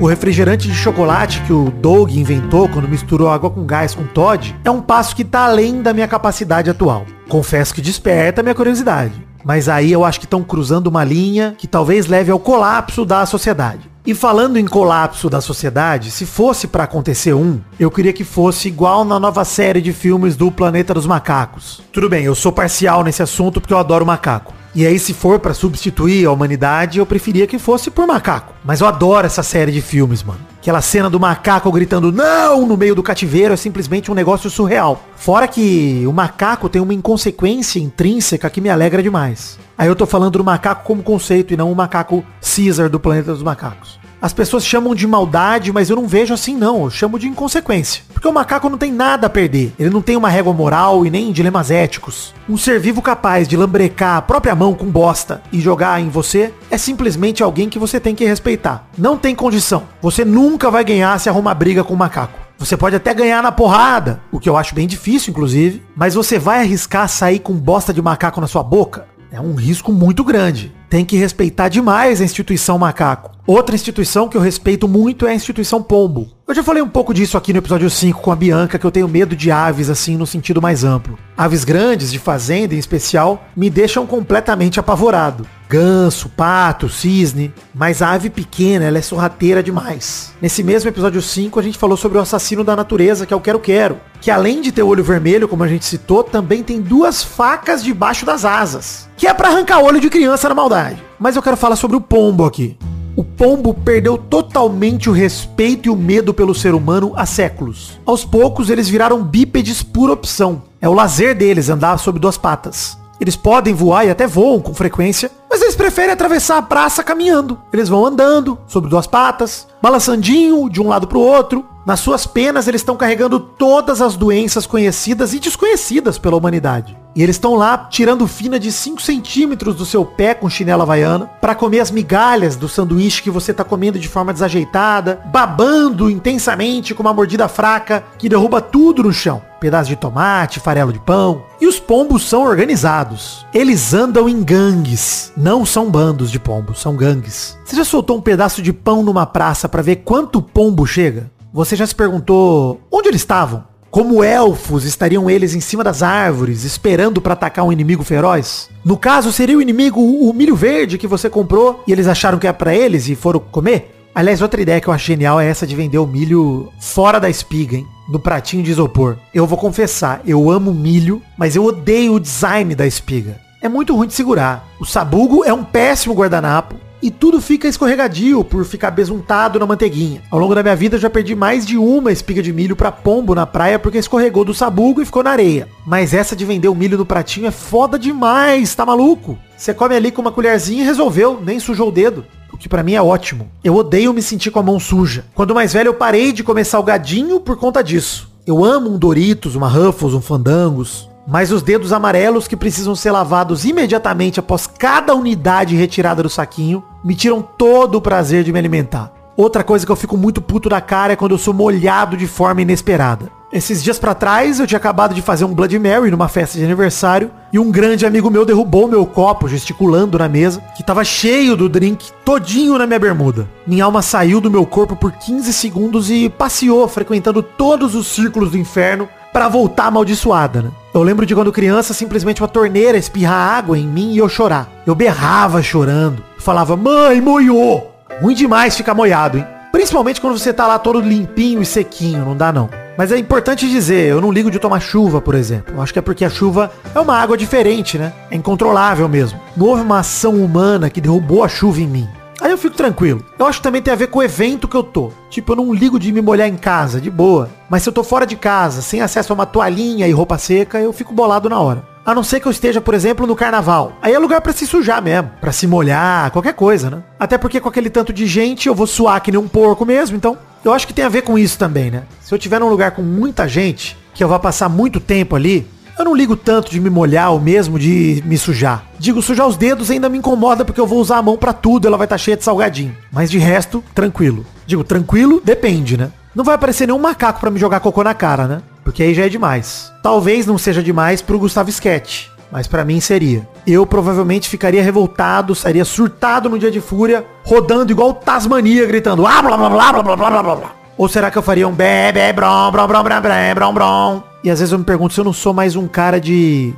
O 0.00 0.06
refrigerante 0.06 0.68
de 0.68 0.74
chocolate 0.74 1.42
que 1.42 1.52
o 1.52 1.72
Doug 1.72 2.12
inventou 2.12 2.68
quando 2.68 2.86
misturou 2.88 3.28
água 3.28 3.50
com 3.50 3.66
gás 3.66 3.96
com 3.96 4.04
Todd 4.04 4.54
é 4.64 4.70
um 4.70 4.80
passo 4.80 5.16
que 5.16 5.24
tá 5.24 5.40
além 5.40 5.82
da 5.82 5.92
minha 5.92 6.06
capacidade 6.06 6.70
atual. 6.70 7.04
Confesso 7.28 7.74
que 7.74 7.80
desperta 7.80 8.40
minha 8.40 8.54
curiosidade. 8.54 9.12
Mas 9.44 9.68
aí 9.68 9.90
eu 9.90 10.04
acho 10.04 10.20
que 10.20 10.26
estão 10.26 10.44
cruzando 10.44 10.86
uma 10.86 11.02
linha 11.02 11.52
que 11.58 11.66
talvez 11.66 12.06
leve 12.06 12.30
ao 12.30 12.38
colapso 12.38 13.04
da 13.04 13.26
sociedade. 13.26 13.90
E 14.06 14.14
falando 14.14 14.56
em 14.56 14.66
colapso 14.66 15.28
da 15.28 15.40
sociedade, 15.40 16.12
se 16.12 16.24
fosse 16.24 16.68
para 16.68 16.84
acontecer 16.84 17.34
um, 17.34 17.58
eu 17.78 17.90
queria 17.90 18.12
que 18.12 18.24
fosse 18.24 18.68
igual 18.68 19.04
na 19.04 19.18
nova 19.18 19.44
série 19.44 19.80
de 19.80 19.92
filmes 19.92 20.36
do 20.36 20.50
Planeta 20.52 20.94
dos 20.94 21.06
Macacos. 21.06 21.82
Tudo 21.92 22.08
bem, 22.08 22.24
eu 22.24 22.36
sou 22.36 22.52
parcial 22.52 23.02
nesse 23.02 23.22
assunto 23.22 23.60
porque 23.60 23.74
eu 23.74 23.78
adoro 23.78 24.06
macaco. 24.06 24.54
E 24.78 24.86
aí, 24.86 24.96
se 24.96 25.12
for 25.12 25.40
para 25.40 25.52
substituir 25.52 26.24
a 26.24 26.30
humanidade, 26.30 27.00
eu 27.00 27.04
preferia 27.04 27.48
que 27.48 27.58
fosse 27.58 27.90
por 27.90 28.06
macaco. 28.06 28.54
Mas 28.64 28.80
eu 28.80 28.86
adoro 28.86 29.26
essa 29.26 29.42
série 29.42 29.72
de 29.72 29.80
filmes, 29.80 30.22
mano. 30.22 30.38
Aquela 30.60 30.80
cena 30.80 31.10
do 31.10 31.18
macaco 31.18 31.72
gritando 31.72 32.12
não 32.12 32.64
no 32.64 32.76
meio 32.76 32.94
do 32.94 33.02
cativeiro 33.02 33.52
é 33.52 33.56
simplesmente 33.56 34.08
um 34.08 34.14
negócio 34.14 34.48
surreal. 34.48 35.02
Fora 35.16 35.48
que 35.48 36.04
o 36.06 36.12
macaco 36.12 36.68
tem 36.68 36.80
uma 36.80 36.94
inconsequência 36.94 37.80
intrínseca 37.80 38.48
que 38.48 38.60
me 38.60 38.70
alegra 38.70 39.02
demais. 39.02 39.58
Aí 39.76 39.88
eu 39.88 39.96
tô 39.96 40.06
falando 40.06 40.38
do 40.38 40.44
macaco 40.44 40.84
como 40.84 41.02
conceito 41.02 41.52
e 41.52 41.56
não 41.56 41.72
o 41.72 41.74
macaco 41.74 42.24
Caesar 42.40 42.88
do 42.88 43.00
planeta 43.00 43.32
dos 43.32 43.42
macacos. 43.42 43.97
As 44.20 44.32
pessoas 44.32 44.66
chamam 44.66 44.96
de 44.96 45.06
maldade, 45.06 45.72
mas 45.72 45.88
eu 45.88 45.96
não 45.96 46.08
vejo 46.08 46.34
assim 46.34 46.56
não, 46.56 46.84
eu 46.84 46.90
chamo 46.90 47.20
de 47.20 47.28
inconsequência. 47.28 48.02
Porque 48.12 48.26
o 48.26 48.32
macaco 48.32 48.68
não 48.68 48.76
tem 48.76 48.90
nada 48.90 49.28
a 49.28 49.30
perder. 49.30 49.72
Ele 49.78 49.90
não 49.90 50.02
tem 50.02 50.16
uma 50.16 50.28
régua 50.28 50.52
moral 50.52 51.06
e 51.06 51.10
nem 51.10 51.30
dilemas 51.30 51.70
éticos. 51.70 52.34
Um 52.48 52.56
ser 52.56 52.80
vivo 52.80 53.00
capaz 53.00 53.46
de 53.46 53.56
lambrecar 53.56 54.16
a 54.16 54.22
própria 54.22 54.56
mão 54.56 54.74
com 54.74 54.86
bosta 54.86 55.40
e 55.52 55.60
jogar 55.60 56.00
em 56.00 56.08
você 56.08 56.52
é 56.68 56.76
simplesmente 56.76 57.44
alguém 57.44 57.68
que 57.68 57.78
você 57.78 58.00
tem 58.00 58.14
que 58.14 58.24
respeitar. 58.24 58.88
Não 58.98 59.16
tem 59.16 59.36
condição. 59.36 59.84
Você 60.02 60.24
nunca 60.24 60.68
vai 60.68 60.82
ganhar 60.82 61.18
se 61.20 61.28
arrumar 61.28 61.54
briga 61.54 61.84
com 61.84 61.94
o 61.94 61.96
macaco. 61.96 62.48
Você 62.58 62.76
pode 62.76 62.96
até 62.96 63.14
ganhar 63.14 63.40
na 63.40 63.52
porrada, 63.52 64.20
o 64.32 64.40
que 64.40 64.48
eu 64.48 64.56
acho 64.56 64.74
bem 64.74 64.88
difícil, 64.88 65.30
inclusive, 65.30 65.80
mas 65.94 66.14
você 66.14 66.40
vai 66.40 66.58
arriscar 66.58 67.08
sair 67.08 67.38
com 67.38 67.52
bosta 67.54 67.94
de 67.94 68.02
macaco 68.02 68.40
na 68.40 68.48
sua 68.48 68.64
boca? 68.64 69.06
É 69.30 69.38
um 69.38 69.54
risco 69.54 69.92
muito 69.92 70.24
grande. 70.24 70.72
Tem 70.88 71.04
que 71.04 71.16
respeitar 71.16 71.68
demais 71.68 72.20
a 72.20 72.24
instituição 72.24 72.78
macaco. 72.78 73.30
Outra 73.46 73.74
instituição 73.74 74.26
que 74.26 74.36
eu 74.36 74.40
respeito 74.40 74.88
muito 74.88 75.26
é 75.26 75.32
a 75.32 75.34
instituição 75.34 75.82
pombo. 75.82 76.37
Eu 76.48 76.54
já 76.54 76.62
falei 76.62 76.82
um 76.82 76.88
pouco 76.88 77.12
disso 77.12 77.36
aqui 77.36 77.52
no 77.52 77.58
episódio 77.58 77.90
5 77.90 78.22
com 78.22 78.32
a 78.32 78.34
Bianca, 78.34 78.78
que 78.78 78.86
eu 78.86 78.90
tenho 78.90 79.06
medo 79.06 79.36
de 79.36 79.50
aves 79.50 79.90
assim 79.90 80.16
no 80.16 80.26
sentido 80.26 80.62
mais 80.62 80.82
amplo. 80.82 81.18
Aves 81.36 81.62
grandes, 81.62 82.10
de 82.10 82.18
fazenda 82.18 82.74
em 82.74 82.78
especial, 82.78 83.46
me 83.54 83.68
deixam 83.68 84.06
completamente 84.06 84.80
apavorado. 84.80 85.46
Ganso, 85.68 86.30
pato, 86.30 86.88
cisne, 86.88 87.52
mas 87.74 88.00
a 88.00 88.12
ave 88.12 88.30
pequena, 88.30 88.86
ela 88.86 88.96
é 88.96 89.02
sorrateira 89.02 89.62
demais. 89.62 90.32
Nesse 90.40 90.62
mesmo 90.62 90.88
episódio 90.88 91.20
5, 91.20 91.60
a 91.60 91.62
gente 91.62 91.76
falou 91.76 91.98
sobre 91.98 92.16
o 92.16 92.22
assassino 92.22 92.64
da 92.64 92.74
natureza, 92.74 93.26
que 93.26 93.34
é 93.34 93.36
o 93.36 93.42
Quero 93.42 93.60
Quero, 93.60 94.00
que 94.18 94.30
além 94.30 94.62
de 94.62 94.72
ter 94.72 94.82
olho 94.82 95.04
vermelho, 95.04 95.48
como 95.48 95.64
a 95.64 95.68
gente 95.68 95.84
citou, 95.84 96.24
também 96.24 96.62
tem 96.62 96.80
duas 96.80 97.22
facas 97.22 97.84
debaixo 97.84 98.24
das 98.24 98.46
asas, 98.46 99.06
que 99.18 99.26
é 99.26 99.34
para 99.34 99.48
arrancar 99.48 99.80
olho 99.80 100.00
de 100.00 100.08
criança 100.08 100.48
na 100.48 100.54
maldade. 100.54 101.04
Mas 101.18 101.36
eu 101.36 101.42
quero 101.42 101.58
falar 101.58 101.76
sobre 101.76 101.98
o 101.98 102.00
pombo 102.00 102.46
aqui. 102.46 102.74
O 103.18 103.24
pombo 103.24 103.74
perdeu 103.74 104.16
totalmente 104.16 105.10
o 105.10 105.12
respeito 105.12 105.88
e 105.88 105.90
o 105.90 105.96
medo 105.96 106.32
pelo 106.32 106.54
ser 106.54 106.72
humano 106.72 107.14
há 107.16 107.26
séculos. 107.26 107.98
Aos 108.06 108.24
poucos, 108.24 108.70
eles 108.70 108.88
viraram 108.88 109.24
bípedes 109.24 109.82
por 109.82 110.08
opção. 110.08 110.62
É 110.80 110.88
o 110.88 110.94
lazer 110.94 111.36
deles 111.36 111.68
andar 111.68 111.98
sobre 111.98 112.20
duas 112.20 112.38
patas. 112.38 112.96
Eles 113.20 113.34
podem 113.34 113.74
voar 113.74 114.06
e 114.06 114.10
até 114.10 114.24
voam 114.24 114.60
com 114.60 114.72
frequência, 114.72 115.32
mas 115.50 115.60
eles 115.60 115.74
preferem 115.74 116.12
atravessar 116.12 116.58
a 116.58 116.62
praça 116.62 117.02
caminhando. 117.02 117.58
Eles 117.72 117.88
vão 117.88 118.06
andando 118.06 118.56
sobre 118.68 118.88
duas 118.88 119.08
patas, 119.08 119.66
balançandinho 119.82 120.70
de 120.70 120.80
um 120.80 120.86
lado 120.86 121.08
para 121.08 121.18
o 121.18 121.22
outro. 121.22 121.66
Nas 121.84 121.98
suas 121.98 122.24
penas 122.24 122.68
eles 122.68 122.82
estão 122.82 122.96
carregando 122.96 123.40
todas 123.40 124.00
as 124.00 124.14
doenças 124.14 124.64
conhecidas 124.64 125.34
e 125.34 125.40
desconhecidas 125.40 126.18
pela 126.18 126.36
humanidade. 126.36 126.96
E 127.18 127.22
eles 127.24 127.34
estão 127.34 127.56
lá 127.56 127.76
tirando 127.76 128.28
fina 128.28 128.60
de 128.60 128.70
5 128.70 129.02
centímetros 129.02 129.74
do 129.74 129.84
seu 129.84 130.04
pé 130.04 130.34
com 130.34 130.48
chinela 130.48 130.84
havaiana 130.84 131.26
para 131.40 131.52
comer 131.52 131.80
as 131.80 131.90
migalhas 131.90 132.54
do 132.54 132.68
sanduíche 132.68 133.24
que 133.24 133.28
você 133.28 133.52
tá 133.52 133.64
comendo 133.64 133.98
de 133.98 134.06
forma 134.06 134.32
desajeitada, 134.32 135.20
babando 135.26 136.08
intensamente 136.08 136.94
com 136.94 137.02
uma 137.02 137.12
mordida 137.12 137.48
fraca 137.48 138.04
que 138.16 138.28
derruba 138.28 138.60
tudo 138.60 139.02
no 139.02 139.12
chão. 139.12 139.42
Pedaço 139.58 139.88
de 139.88 139.96
tomate, 139.96 140.60
farelo 140.60 140.92
de 140.92 141.00
pão. 141.00 141.42
E 141.60 141.66
os 141.66 141.80
pombos 141.80 142.22
são 142.22 142.44
organizados. 142.44 143.44
Eles 143.52 143.92
andam 143.92 144.28
em 144.28 144.40
gangues. 144.40 145.32
Não 145.36 145.66
são 145.66 145.90
bandos 145.90 146.30
de 146.30 146.38
pombos, 146.38 146.80
são 146.80 146.94
gangues. 146.94 147.58
Você 147.64 147.74
já 147.74 147.84
soltou 147.84 148.16
um 148.16 148.22
pedaço 148.22 148.62
de 148.62 148.72
pão 148.72 149.02
numa 149.02 149.26
praça 149.26 149.68
para 149.68 149.82
ver 149.82 149.96
quanto 150.04 150.40
pombo 150.40 150.86
chega? 150.86 151.28
Você 151.52 151.74
já 151.74 151.84
se 151.84 151.96
perguntou 151.96 152.80
onde 152.92 153.08
eles 153.08 153.22
estavam? 153.22 153.64
Como 153.90 154.22
elfos 154.22 154.84
estariam 154.84 155.30
eles 155.30 155.54
em 155.54 155.60
cima 155.60 155.82
das 155.82 156.02
árvores, 156.02 156.62
esperando 156.62 157.22
para 157.22 157.32
atacar 157.32 157.64
um 157.64 157.72
inimigo 157.72 158.04
feroz? 158.04 158.68
No 158.84 158.98
caso, 158.98 159.32
seria 159.32 159.56
o 159.56 159.62
inimigo 159.62 159.98
o 159.98 160.30
milho 160.34 160.54
verde 160.54 160.98
que 160.98 161.06
você 161.06 161.30
comprou 161.30 161.82
e 161.86 161.92
eles 161.92 162.06
acharam 162.06 162.38
que 162.38 162.46
é 162.46 162.52
para 162.52 162.74
eles 162.74 163.08
e 163.08 163.14
foram 163.14 163.40
comer? 163.40 163.94
Aliás, 164.14 164.42
outra 164.42 164.60
ideia 164.60 164.80
que 164.80 164.88
eu 164.88 164.92
acho 164.92 165.06
genial 165.06 165.40
é 165.40 165.48
essa 165.48 165.66
de 165.66 165.74
vender 165.74 165.96
o 165.98 166.06
milho 166.06 166.70
fora 166.78 167.18
da 167.18 167.30
espiga, 167.30 167.76
hein? 167.76 167.86
No 168.10 168.18
pratinho 168.18 168.62
de 168.62 168.70
isopor. 168.70 169.16
Eu 169.32 169.46
vou 169.46 169.56
confessar, 169.56 170.20
eu 170.26 170.50
amo 170.50 170.74
milho, 170.74 171.22
mas 171.36 171.56
eu 171.56 171.64
odeio 171.64 172.14
o 172.14 172.20
design 172.20 172.74
da 172.74 172.86
espiga. 172.86 173.40
É 173.62 173.68
muito 173.68 173.96
ruim 173.96 174.06
de 174.06 174.14
segurar. 174.14 174.68
O 174.78 174.84
sabugo 174.84 175.44
é 175.44 175.52
um 175.52 175.64
péssimo 175.64 176.14
guardanapo 176.14 176.74
e 177.02 177.10
tudo 177.10 177.40
fica 177.40 177.68
escorregadio 177.68 178.42
por 178.44 178.64
ficar 178.64 178.90
besuntado 178.90 179.58
na 179.58 179.66
manteiguinha. 179.66 180.22
Ao 180.30 180.38
longo 180.38 180.54
da 180.54 180.62
minha 180.62 180.76
vida 180.76 180.96
eu 180.96 181.00
já 181.00 181.08
perdi 181.08 181.34
mais 181.34 181.64
de 181.64 181.76
uma 181.76 182.12
espiga 182.12 182.42
de 182.42 182.52
milho 182.52 182.74
para 182.74 182.90
pombo 182.92 183.34
na 183.34 183.46
praia 183.46 183.78
porque 183.78 183.98
escorregou 183.98 184.44
do 184.44 184.54
sabugo 184.54 185.00
e 185.00 185.04
ficou 185.04 185.22
na 185.22 185.30
areia. 185.30 185.68
Mas 185.86 186.12
essa 186.12 186.34
de 186.34 186.44
vender 186.44 186.68
o 186.68 186.74
milho 186.74 186.98
no 186.98 187.06
pratinho 187.06 187.46
é 187.46 187.50
foda 187.50 187.98
demais, 187.98 188.74
tá 188.74 188.84
maluco? 188.84 189.38
Você 189.56 189.72
come 189.72 189.94
ali 189.94 190.10
com 190.10 190.20
uma 190.20 190.32
colherzinha 190.32 190.82
e 190.82 190.86
resolveu, 190.86 191.40
nem 191.44 191.60
sujou 191.60 191.88
o 191.88 191.92
dedo. 191.92 192.24
O 192.52 192.56
que 192.56 192.68
pra 192.68 192.82
mim 192.82 192.94
é 192.94 193.02
ótimo. 193.02 193.48
Eu 193.62 193.76
odeio 193.76 194.12
me 194.12 194.22
sentir 194.22 194.50
com 194.50 194.58
a 194.58 194.62
mão 194.62 194.80
suja. 194.80 195.24
Quando 195.34 195.54
mais 195.54 195.72
velho 195.72 195.88
eu 195.88 195.94
parei 195.94 196.32
de 196.32 196.42
comer 196.42 196.64
salgadinho 196.64 197.38
por 197.40 197.56
conta 197.56 197.82
disso. 197.82 198.28
Eu 198.46 198.64
amo 198.64 198.90
um 198.90 198.98
Doritos, 198.98 199.54
uma 199.54 199.68
Ruffles, 199.68 200.14
um 200.14 200.20
Fandangos, 200.20 201.08
mas 201.30 201.52
os 201.52 201.60
dedos 201.60 201.92
amarelos 201.92 202.48
que 202.48 202.56
precisam 202.56 202.96
ser 202.96 203.10
lavados 203.10 203.66
imediatamente 203.66 204.40
após 204.40 204.66
cada 204.66 205.14
unidade 205.14 205.76
retirada 205.76 206.22
do 206.22 206.30
saquinho 206.30 206.82
me 207.04 207.14
tiram 207.14 207.42
todo 207.42 207.96
o 207.96 208.00
prazer 208.00 208.42
de 208.42 208.50
me 208.50 208.58
alimentar. 208.58 209.12
Outra 209.36 209.62
coisa 209.62 209.84
que 209.84 209.92
eu 209.92 209.96
fico 209.96 210.16
muito 210.16 210.40
puto 210.40 210.70
da 210.70 210.80
cara 210.80 211.12
é 211.12 211.16
quando 211.16 211.32
eu 211.32 211.38
sou 211.38 211.52
molhado 211.52 212.16
de 212.16 212.26
forma 212.26 212.62
inesperada. 212.62 213.37
Esses 213.50 213.82
dias 213.82 213.98
pra 213.98 214.14
trás 214.14 214.60
eu 214.60 214.66
tinha 214.66 214.76
acabado 214.76 215.14
de 215.14 215.22
fazer 215.22 215.46
um 215.46 215.54
Blood 215.54 215.78
Mary 215.78 216.10
numa 216.10 216.28
festa 216.28 216.58
de 216.58 216.64
aniversário 216.64 217.30
e 217.50 217.58
um 217.58 217.70
grande 217.70 218.04
amigo 218.04 218.28
meu 218.28 218.44
derrubou 218.44 218.86
meu 218.86 219.06
copo 219.06 219.48
gesticulando 219.48 220.18
na 220.18 220.28
mesa, 220.28 220.60
que 220.76 220.82
tava 220.82 221.02
cheio 221.02 221.56
do 221.56 221.66
drink 221.66 222.12
todinho 222.26 222.76
na 222.76 222.86
minha 222.86 222.98
bermuda. 222.98 223.48
Minha 223.66 223.86
alma 223.86 224.02
saiu 224.02 224.38
do 224.38 224.50
meu 224.50 224.66
corpo 224.66 224.94
por 224.94 225.12
15 225.12 225.50
segundos 225.54 226.10
e 226.10 226.28
passeou 226.28 226.86
frequentando 226.88 227.42
todos 227.42 227.94
os 227.94 228.08
círculos 228.08 228.50
do 228.50 228.58
inferno 228.58 229.08
para 229.32 229.48
voltar 229.48 229.86
amaldiçoada, 229.86 230.60
né? 230.60 230.70
Eu 230.92 231.02
lembro 231.02 231.24
de 231.24 231.34
quando 231.34 231.50
criança, 231.50 231.94
simplesmente 231.94 232.42
uma 232.42 232.48
torneira 232.48 232.98
espirrar 232.98 233.56
água 233.56 233.78
em 233.78 233.86
mim 233.86 234.12
e 234.12 234.18
eu 234.18 234.28
chorar. 234.28 234.68
Eu 234.86 234.94
berrava 234.94 235.62
chorando. 235.62 236.22
Falava, 236.38 236.76
mãe, 236.76 237.18
moiou! 237.18 237.94
Ruim 238.20 238.34
demais 238.34 238.76
ficar 238.76 238.92
moiado, 238.92 239.38
hein? 239.38 239.46
Principalmente 239.72 240.20
quando 240.20 240.38
você 240.38 240.52
tá 240.52 240.66
lá 240.66 240.78
todo 240.78 241.00
limpinho 241.00 241.62
e 241.62 241.66
sequinho, 241.66 242.26
não 242.26 242.36
dá 242.36 242.52
não. 242.52 242.68
Mas 242.98 243.12
é 243.12 243.16
importante 243.16 243.70
dizer, 243.70 244.08
eu 244.08 244.20
não 244.20 244.32
ligo 244.32 244.50
de 244.50 244.58
tomar 244.58 244.80
chuva, 244.80 245.20
por 245.20 245.36
exemplo. 245.36 245.72
Eu 245.72 245.80
acho 245.80 245.92
que 245.92 246.00
é 246.00 246.02
porque 246.02 246.24
a 246.24 246.28
chuva 246.28 246.72
é 246.92 246.98
uma 246.98 247.16
água 247.16 247.36
diferente, 247.36 247.96
né? 247.96 248.12
É 248.28 248.34
incontrolável 248.34 249.08
mesmo. 249.08 249.40
Não 249.56 249.66
houve 249.66 249.82
uma 249.82 250.00
ação 250.00 250.34
humana 250.34 250.90
que 250.90 251.00
derrubou 251.00 251.44
a 251.44 251.48
chuva 251.48 251.80
em 251.80 251.86
mim. 251.86 252.08
Aí 252.40 252.50
eu 252.50 252.58
fico 252.58 252.76
tranquilo. 252.76 253.24
Eu 253.38 253.46
acho 253.46 253.60
que 253.60 253.62
também 253.62 253.80
tem 253.80 253.92
a 253.92 253.96
ver 253.96 254.08
com 254.08 254.18
o 254.18 254.22
evento 254.22 254.66
que 254.66 254.76
eu 254.76 254.82
tô. 254.82 255.12
Tipo, 255.30 255.52
eu 255.52 255.56
não 255.56 255.72
ligo 255.72 255.96
de 255.96 256.10
me 256.10 256.20
molhar 256.20 256.48
em 256.48 256.56
casa, 256.56 257.00
de 257.00 257.08
boa. 257.08 257.48
Mas 257.70 257.84
se 257.84 257.88
eu 257.88 257.92
tô 257.92 258.02
fora 258.02 258.26
de 258.26 258.34
casa, 258.34 258.82
sem 258.82 259.00
acesso 259.00 259.32
a 259.32 259.34
uma 259.34 259.46
toalhinha 259.46 260.08
e 260.08 260.12
roupa 260.12 260.36
seca, 260.36 260.80
eu 260.80 260.92
fico 260.92 261.14
bolado 261.14 261.48
na 261.48 261.60
hora. 261.60 261.84
A 262.08 262.14
não 262.14 262.24
ser 262.24 262.40
que 262.40 262.48
eu 262.48 262.50
esteja, 262.50 262.80
por 262.80 262.94
exemplo, 262.94 263.26
no 263.26 263.36
carnaval. 263.36 263.92
Aí 264.00 264.14
é 264.14 264.18
lugar 264.18 264.40
para 264.40 264.54
se 264.54 264.66
sujar 264.66 265.02
mesmo, 265.02 265.30
para 265.42 265.52
se 265.52 265.66
molhar, 265.66 266.30
qualquer 266.30 266.54
coisa, 266.54 266.88
né? 266.88 267.02
Até 267.20 267.36
porque 267.36 267.60
com 267.60 267.68
aquele 267.68 267.90
tanto 267.90 268.14
de 268.14 268.26
gente 268.26 268.66
eu 268.66 268.74
vou 268.74 268.86
suar 268.86 269.20
que 269.20 269.30
nem 269.30 269.38
um 269.38 269.46
porco 269.46 269.84
mesmo, 269.84 270.16
então 270.16 270.34
eu 270.64 270.72
acho 270.72 270.86
que 270.86 270.94
tem 270.94 271.04
a 271.04 271.10
ver 271.10 271.20
com 271.20 271.38
isso 271.38 271.58
também, 271.58 271.90
né? 271.90 272.04
Se 272.22 272.34
eu 272.34 272.38
tiver 272.38 272.60
num 272.60 272.70
lugar 272.70 272.92
com 272.92 273.02
muita 273.02 273.46
gente, 273.46 273.94
que 274.14 274.24
eu 274.24 274.28
vá 274.28 274.38
passar 274.38 274.70
muito 274.70 275.00
tempo 275.00 275.36
ali, 275.36 275.66
eu 275.98 276.04
não 276.06 276.16
ligo 276.16 276.34
tanto 276.34 276.70
de 276.70 276.80
me 276.80 276.88
molhar 276.88 277.30
ou 277.30 277.38
mesmo 277.38 277.78
de 277.78 278.22
me 278.24 278.38
sujar. 278.38 278.86
Digo, 278.98 279.20
sujar 279.20 279.46
os 279.46 279.58
dedos 279.58 279.90
ainda 279.90 280.08
me 280.08 280.16
incomoda 280.16 280.64
porque 280.64 280.80
eu 280.80 280.86
vou 280.86 281.00
usar 281.00 281.18
a 281.18 281.22
mão 281.22 281.36
para 281.36 281.52
tudo, 281.52 281.86
ela 281.86 281.98
vai 281.98 282.06
estar 282.06 282.14
tá 282.14 282.18
cheia 282.18 282.38
de 282.38 282.42
salgadinho. 282.42 282.96
Mas 283.12 283.30
de 283.30 283.36
resto, 283.36 283.84
tranquilo. 283.94 284.46
Digo, 284.66 284.82
tranquilo, 284.82 285.42
depende, 285.44 285.98
né? 285.98 286.10
Não 286.34 286.42
vai 286.44 286.54
aparecer 286.54 286.86
nenhum 286.86 286.98
macaco 286.98 287.38
para 287.38 287.50
me 287.50 287.58
jogar 287.58 287.80
cocô 287.80 288.02
na 288.02 288.14
cara, 288.14 288.46
né? 288.46 288.62
Porque 288.88 289.02
aí 289.02 289.12
já 289.12 289.26
é 289.26 289.28
demais. 289.28 289.92
Talvez 290.02 290.46
não 290.46 290.56
seja 290.56 290.82
demais 290.82 291.20
pro 291.20 291.38
Gustavo 291.38 291.68
Sketch. 291.68 292.28
Mas 292.50 292.66
para 292.66 292.86
mim 292.86 293.00
seria. 293.00 293.46
Eu 293.66 293.84
provavelmente 293.84 294.48
ficaria 294.48 294.82
revoltado, 294.82 295.54
sairia 295.54 295.84
surtado 295.84 296.48
no 296.48 296.58
dia 296.58 296.70
de 296.70 296.80
fúria, 296.80 297.22
rodando 297.44 297.92
igual 297.92 298.14
Tasmania, 298.14 298.86
gritando 298.86 299.26
ah, 299.26 299.42
blá 299.42 299.58
blá 299.58 299.68
blá 299.68 299.92
blá 299.92 300.02
blá 300.02 300.16
blá 300.16 300.42
blá 300.42 300.56
blá. 300.56 300.72
Ou 300.96 301.06
será 301.06 301.30
que 301.30 301.36
eu 301.36 301.42
faria 301.42 301.68
um 301.68 301.72
bebê 301.72 302.32
brom 302.32 302.70
brom 302.72 302.86
brom 302.86 303.02
brom 303.02 303.20
brom 303.54 303.74
brom 303.74 304.22
E 304.42 304.50
às 304.50 304.58
vezes 304.58 304.72
eu 304.72 304.78
me 304.78 304.86
pergunto 304.86 305.12
se 305.12 305.20
eu 305.20 305.24
não 305.24 305.34
sou 305.34 305.52
mais 305.52 305.76
um 305.76 305.86
cara 305.86 306.18
de 306.18 306.72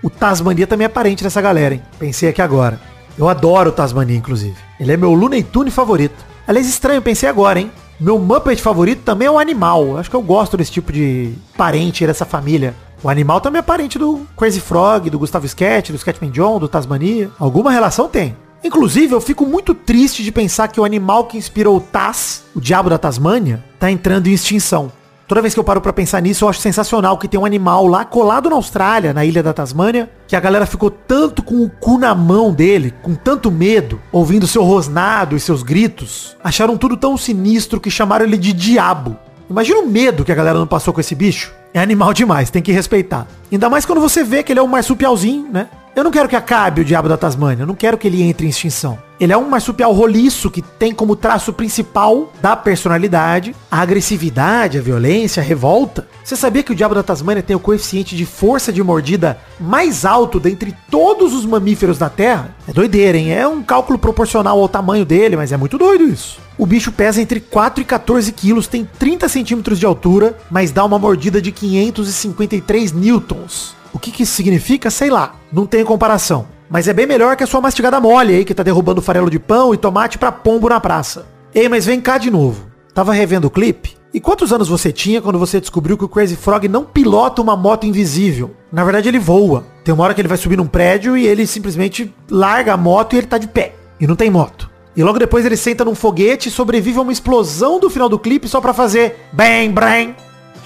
O 0.00 0.08
Tasmania 0.08 0.68
também 0.68 0.84
é 0.84 0.88
parente 0.88 1.24
dessa 1.24 1.40
galera, 1.40 1.74
hein? 1.74 1.82
Pensei 1.98 2.28
aqui 2.28 2.40
agora. 2.40 2.80
Eu 3.18 3.28
adoro 3.28 3.70
o 3.70 3.72
Tasmania, 3.72 4.16
inclusive. 4.16 4.54
Ele 4.78 4.92
é 4.92 4.96
meu 4.96 5.12
Looney 5.12 5.42
Tune 5.42 5.72
favorito. 5.72 6.30
Aliás, 6.50 6.68
estranho, 6.68 7.00
pensei 7.00 7.28
agora, 7.28 7.60
hein? 7.60 7.70
Meu 8.00 8.18
Muppet 8.18 8.62
favorito 8.62 9.02
também 9.02 9.28
é 9.28 9.30
um 9.30 9.38
animal. 9.38 9.98
Acho 9.98 10.08
que 10.08 10.16
eu 10.16 10.22
gosto 10.22 10.56
desse 10.56 10.72
tipo 10.72 10.90
de 10.90 11.34
parente 11.54 12.06
dessa 12.06 12.24
família. 12.24 12.74
O 13.02 13.10
animal 13.10 13.42
também 13.42 13.58
é 13.58 13.62
parente 13.62 13.98
do 13.98 14.26
Crazy 14.36 14.60
Frog, 14.60 15.10
do 15.10 15.18
Gustavo 15.18 15.44
Sketch, 15.44 15.90
do 15.90 15.96
Sketchman 15.96 16.30
John, 16.30 16.58
do 16.58 16.66
Tasmania. 16.66 17.30
Alguma 17.38 17.70
relação 17.70 18.08
tem. 18.08 18.34
Inclusive, 18.64 19.14
eu 19.14 19.20
fico 19.20 19.44
muito 19.44 19.74
triste 19.74 20.22
de 20.22 20.32
pensar 20.32 20.68
que 20.68 20.80
o 20.80 20.84
animal 20.84 21.24
que 21.24 21.36
inspirou 21.36 21.76
o 21.76 21.80
Taz, 21.80 22.44
o 22.54 22.60
diabo 22.60 22.88
da 22.88 22.98
Tasmânia, 22.98 23.62
tá 23.78 23.90
entrando 23.90 24.28
em 24.28 24.32
extinção. 24.32 24.90
Toda 25.30 25.42
vez 25.42 25.54
que 25.54 25.60
eu 25.60 25.64
paro 25.64 25.80
para 25.80 25.92
pensar 25.92 26.20
nisso, 26.20 26.44
eu 26.44 26.48
acho 26.48 26.58
sensacional 26.58 27.16
que 27.16 27.28
tem 27.28 27.38
um 27.38 27.44
animal 27.44 27.86
lá 27.86 28.04
colado 28.04 28.50
na 28.50 28.56
Austrália, 28.56 29.14
na 29.14 29.24
ilha 29.24 29.44
da 29.44 29.52
Tasmânia, 29.52 30.10
que 30.26 30.34
a 30.34 30.40
galera 30.40 30.66
ficou 30.66 30.90
tanto 30.90 31.40
com 31.40 31.62
o 31.62 31.70
cu 31.70 31.98
na 31.98 32.16
mão 32.16 32.52
dele, 32.52 32.92
com 33.00 33.14
tanto 33.14 33.48
medo, 33.48 34.00
ouvindo 34.10 34.48
seu 34.48 34.64
rosnado 34.64 35.36
e 35.36 35.40
seus 35.40 35.62
gritos, 35.62 36.36
acharam 36.42 36.76
tudo 36.76 36.96
tão 36.96 37.16
sinistro 37.16 37.80
que 37.80 37.92
chamaram 37.92 38.24
ele 38.24 38.36
de 38.36 38.52
diabo. 38.52 39.16
Imagina 39.48 39.78
o 39.78 39.86
medo 39.86 40.24
que 40.24 40.32
a 40.32 40.34
galera 40.34 40.58
não 40.58 40.66
passou 40.66 40.92
com 40.92 41.00
esse 41.00 41.14
bicho. 41.14 41.52
É 41.72 41.78
animal 41.78 42.12
demais, 42.12 42.50
tem 42.50 42.60
que 42.60 42.72
respeitar. 42.72 43.28
Ainda 43.52 43.70
mais 43.70 43.86
quando 43.86 44.00
você 44.00 44.24
vê 44.24 44.42
que 44.42 44.52
ele 44.52 44.58
é 44.58 44.62
um 44.64 44.66
marsupialzinho, 44.66 45.48
né? 45.52 45.68
Eu 46.00 46.04
não 46.04 46.10
quero 46.10 46.30
que 46.30 46.34
acabe 46.34 46.80
o 46.80 46.84
Diabo 46.84 47.10
da 47.10 47.16
Tasmânia, 47.18 47.64
eu 47.64 47.66
não 47.66 47.74
quero 47.74 47.98
que 47.98 48.08
ele 48.08 48.22
entre 48.22 48.46
em 48.46 48.48
extinção. 48.48 48.98
Ele 49.20 49.34
é 49.34 49.36
um 49.36 49.50
marsupial 49.50 49.92
roliço 49.92 50.50
que 50.50 50.62
tem 50.62 50.94
como 50.94 51.14
traço 51.14 51.52
principal 51.52 52.32
da 52.40 52.56
personalidade 52.56 53.54
a 53.70 53.82
agressividade, 53.82 54.78
a 54.78 54.80
violência, 54.80 55.42
a 55.42 55.44
revolta. 55.44 56.08
Você 56.24 56.36
sabia 56.36 56.62
que 56.62 56.72
o 56.72 56.74
Diabo 56.74 56.94
da 56.94 57.02
Tasmânia 57.02 57.42
tem 57.42 57.54
o 57.54 57.60
coeficiente 57.60 58.16
de 58.16 58.24
força 58.24 58.72
de 58.72 58.82
mordida 58.82 59.38
mais 59.60 60.06
alto 60.06 60.40
dentre 60.40 60.74
todos 60.90 61.34
os 61.34 61.44
mamíferos 61.44 61.98
da 61.98 62.08
Terra? 62.08 62.56
É 62.66 62.72
doideira, 62.72 63.18
hein? 63.18 63.34
É 63.34 63.46
um 63.46 63.62
cálculo 63.62 63.98
proporcional 63.98 64.58
ao 64.58 64.70
tamanho 64.70 65.04
dele, 65.04 65.36
mas 65.36 65.52
é 65.52 65.58
muito 65.58 65.76
doido 65.76 66.04
isso. 66.04 66.38
O 66.56 66.64
bicho 66.64 66.90
pesa 66.90 67.20
entre 67.20 67.40
4 67.40 67.82
e 67.82 67.84
14 67.84 68.32
quilos, 68.32 68.66
tem 68.66 68.88
30 68.98 69.28
centímetros 69.28 69.78
de 69.78 69.84
altura, 69.84 70.38
mas 70.50 70.72
dá 70.72 70.82
uma 70.82 70.98
mordida 70.98 71.42
de 71.42 71.52
553 71.52 72.90
newtons. 72.92 73.76
O 73.92 73.98
que, 73.98 74.10
que 74.10 74.22
isso 74.22 74.32
significa? 74.32 74.90
Sei 74.90 75.10
lá. 75.10 75.39
Não 75.52 75.66
tem 75.66 75.84
comparação. 75.84 76.46
Mas 76.68 76.86
é 76.86 76.92
bem 76.92 77.06
melhor 77.06 77.36
que 77.36 77.42
a 77.42 77.46
sua 77.46 77.60
mastigada 77.60 78.00
mole 78.00 78.34
aí, 78.34 78.44
que 78.44 78.54
tá 78.54 78.62
derrubando 78.62 79.02
farelo 79.02 79.28
de 79.28 79.38
pão 79.38 79.74
e 79.74 79.76
tomate 79.76 80.18
pra 80.18 80.30
pombo 80.30 80.68
na 80.68 80.78
praça. 80.78 81.26
Ei, 81.52 81.68
mas 81.68 81.84
vem 81.84 82.00
cá 82.00 82.16
de 82.16 82.30
novo. 82.30 82.66
Tava 82.94 83.12
revendo 83.12 83.48
o 83.48 83.50
clipe? 83.50 83.96
E 84.14 84.20
quantos 84.20 84.52
anos 84.52 84.68
você 84.68 84.92
tinha 84.92 85.20
quando 85.20 85.38
você 85.38 85.60
descobriu 85.60 85.96
que 85.96 86.04
o 86.04 86.08
Crazy 86.08 86.36
Frog 86.36 86.68
não 86.68 86.84
pilota 86.84 87.42
uma 87.42 87.56
moto 87.56 87.86
invisível? 87.86 88.52
Na 88.72 88.84
verdade, 88.84 89.08
ele 89.08 89.18
voa. 89.18 89.64
Tem 89.84 89.92
uma 89.92 90.04
hora 90.04 90.14
que 90.14 90.20
ele 90.20 90.28
vai 90.28 90.38
subir 90.38 90.56
num 90.56 90.66
prédio 90.66 91.16
e 91.16 91.26
ele 91.26 91.46
simplesmente 91.46 92.12
larga 92.30 92.74
a 92.74 92.76
moto 92.76 93.14
e 93.14 93.18
ele 93.18 93.26
tá 93.26 93.38
de 93.38 93.48
pé. 93.48 93.74
E 94.00 94.06
não 94.06 94.16
tem 94.16 94.30
moto. 94.30 94.70
E 94.96 95.02
logo 95.02 95.18
depois 95.18 95.46
ele 95.46 95.56
senta 95.56 95.84
num 95.84 95.94
foguete 95.94 96.48
e 96.48 96.52
sobrevive 96.52 96.98
a 96.98 97.02
uma 97.02 97.12
explosão 97.12 97.78
do 97.78 97.88
final 97.88 98.08
do 98.08 98.18
clipe 98.18 98.48
só 98.48 98.60
pra 98.60 98.72
fazer 98.72 99.28
bang, 99.32 99.68
bang, 99.68 100.14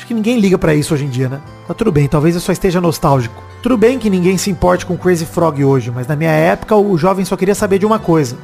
Acho 0.05 0.09
que 0.09 0.13
ninguém 0.13 0.39
liga 0.39 0.59
para 0.59 0.75
isso 0.75 0.93
hoje 0.93 1.07
em 1.07 1.09
dia, 1.09 1.31
né? 1.31 1.41
Mas 1.61 1.69
tá 1.69 1.73
tudo 1.73 1.91
bem, 1.91 2.07
talvez 2.07 2.35
eu 2.35 2.41
só 2.43 2.53
esteja 2.53 2.79
nostálgico. 2.79 3.43
Tudo 3.63 3.79
bem 3.79 3.99
que 3.99 4.11
ninguém 4.11 4.37
se 4.37 4.51
importe 4.51 4.85
com 4.85 4.99
Crazy 4.99 5.25
Frog 5.25 5.65
hoje, 5.65 5.91
mas 5.91 6.07
na 6.07 6.15
minha 6.15 6.31
época 6.31 6.77
o 6.77 6.99
jovem 6.99 7.25
só 7.25 7.39
queria 7.39 7.55
saber 7.55 7.79
de 7.79 7.87
uma 7.87 7.99
coisa. 7.99 8.37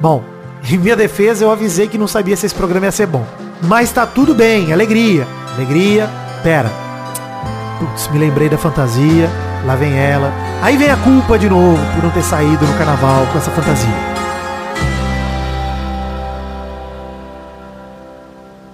Bom, 0.00 0.24
em 0.66 0.78
minha 0.78 0.96
defesa 0.96 1.44
eu 1.44 1.50
avisei 1.50 1.86
que 1.88 1.98
não 1.98 2.08
sabia 2.08 2.34
se 2.38 2.46
esse 2.46 2.54
programa 2.54 2.86
ia 2.86 2.92
ser 2.92 3.06
bom. 3.06 3.26
Mas 3.64 3.92
tá 3.92 4.06
tudo 4.06 4.34
bem, 4.34 4.72
alegria. 4.72 5.28
Alegria. 5.54 6.08
Pera. 6.42 6.72
Putz, 7.78 8.08
me 8.10 8.18
lembrei 8.18 8.48
da 8.48 8.56
fantasia. 8.56 9.28
Lá 9.66 9.76
vem 9.76 9.94
ela. 9.94 10.32
Aí 10.62 10.78
vem 10.78 10.88
a 10.88 10.96
culpa 10.96 11.38
de 11.38 11.50
novo 11.50 11.76
por 11.94 12.02
não 12.02 12.10
ter 12.10 12.22
saído 12.22 12.66
no 12.66 12.78
carnaval 12.78 13.26
com 13.30 13.36
essa 13.36 13.50
fantasia. 13.50 14.19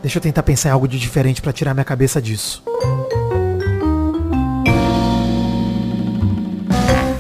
Deixa 0.07 0.19
eu 0.19 0.23
tentar 0.23 0.45
pensar 0.45 0.69
em 0.69 0.73
algo 0.73 0.87
de 0.87 1.01
diferente 1.01 1.43
para 1.43 1.53
tirar 1.53 1.75
minha 1.75 1.83
cabeça 1.83 2.23
disso. 2.23 2.63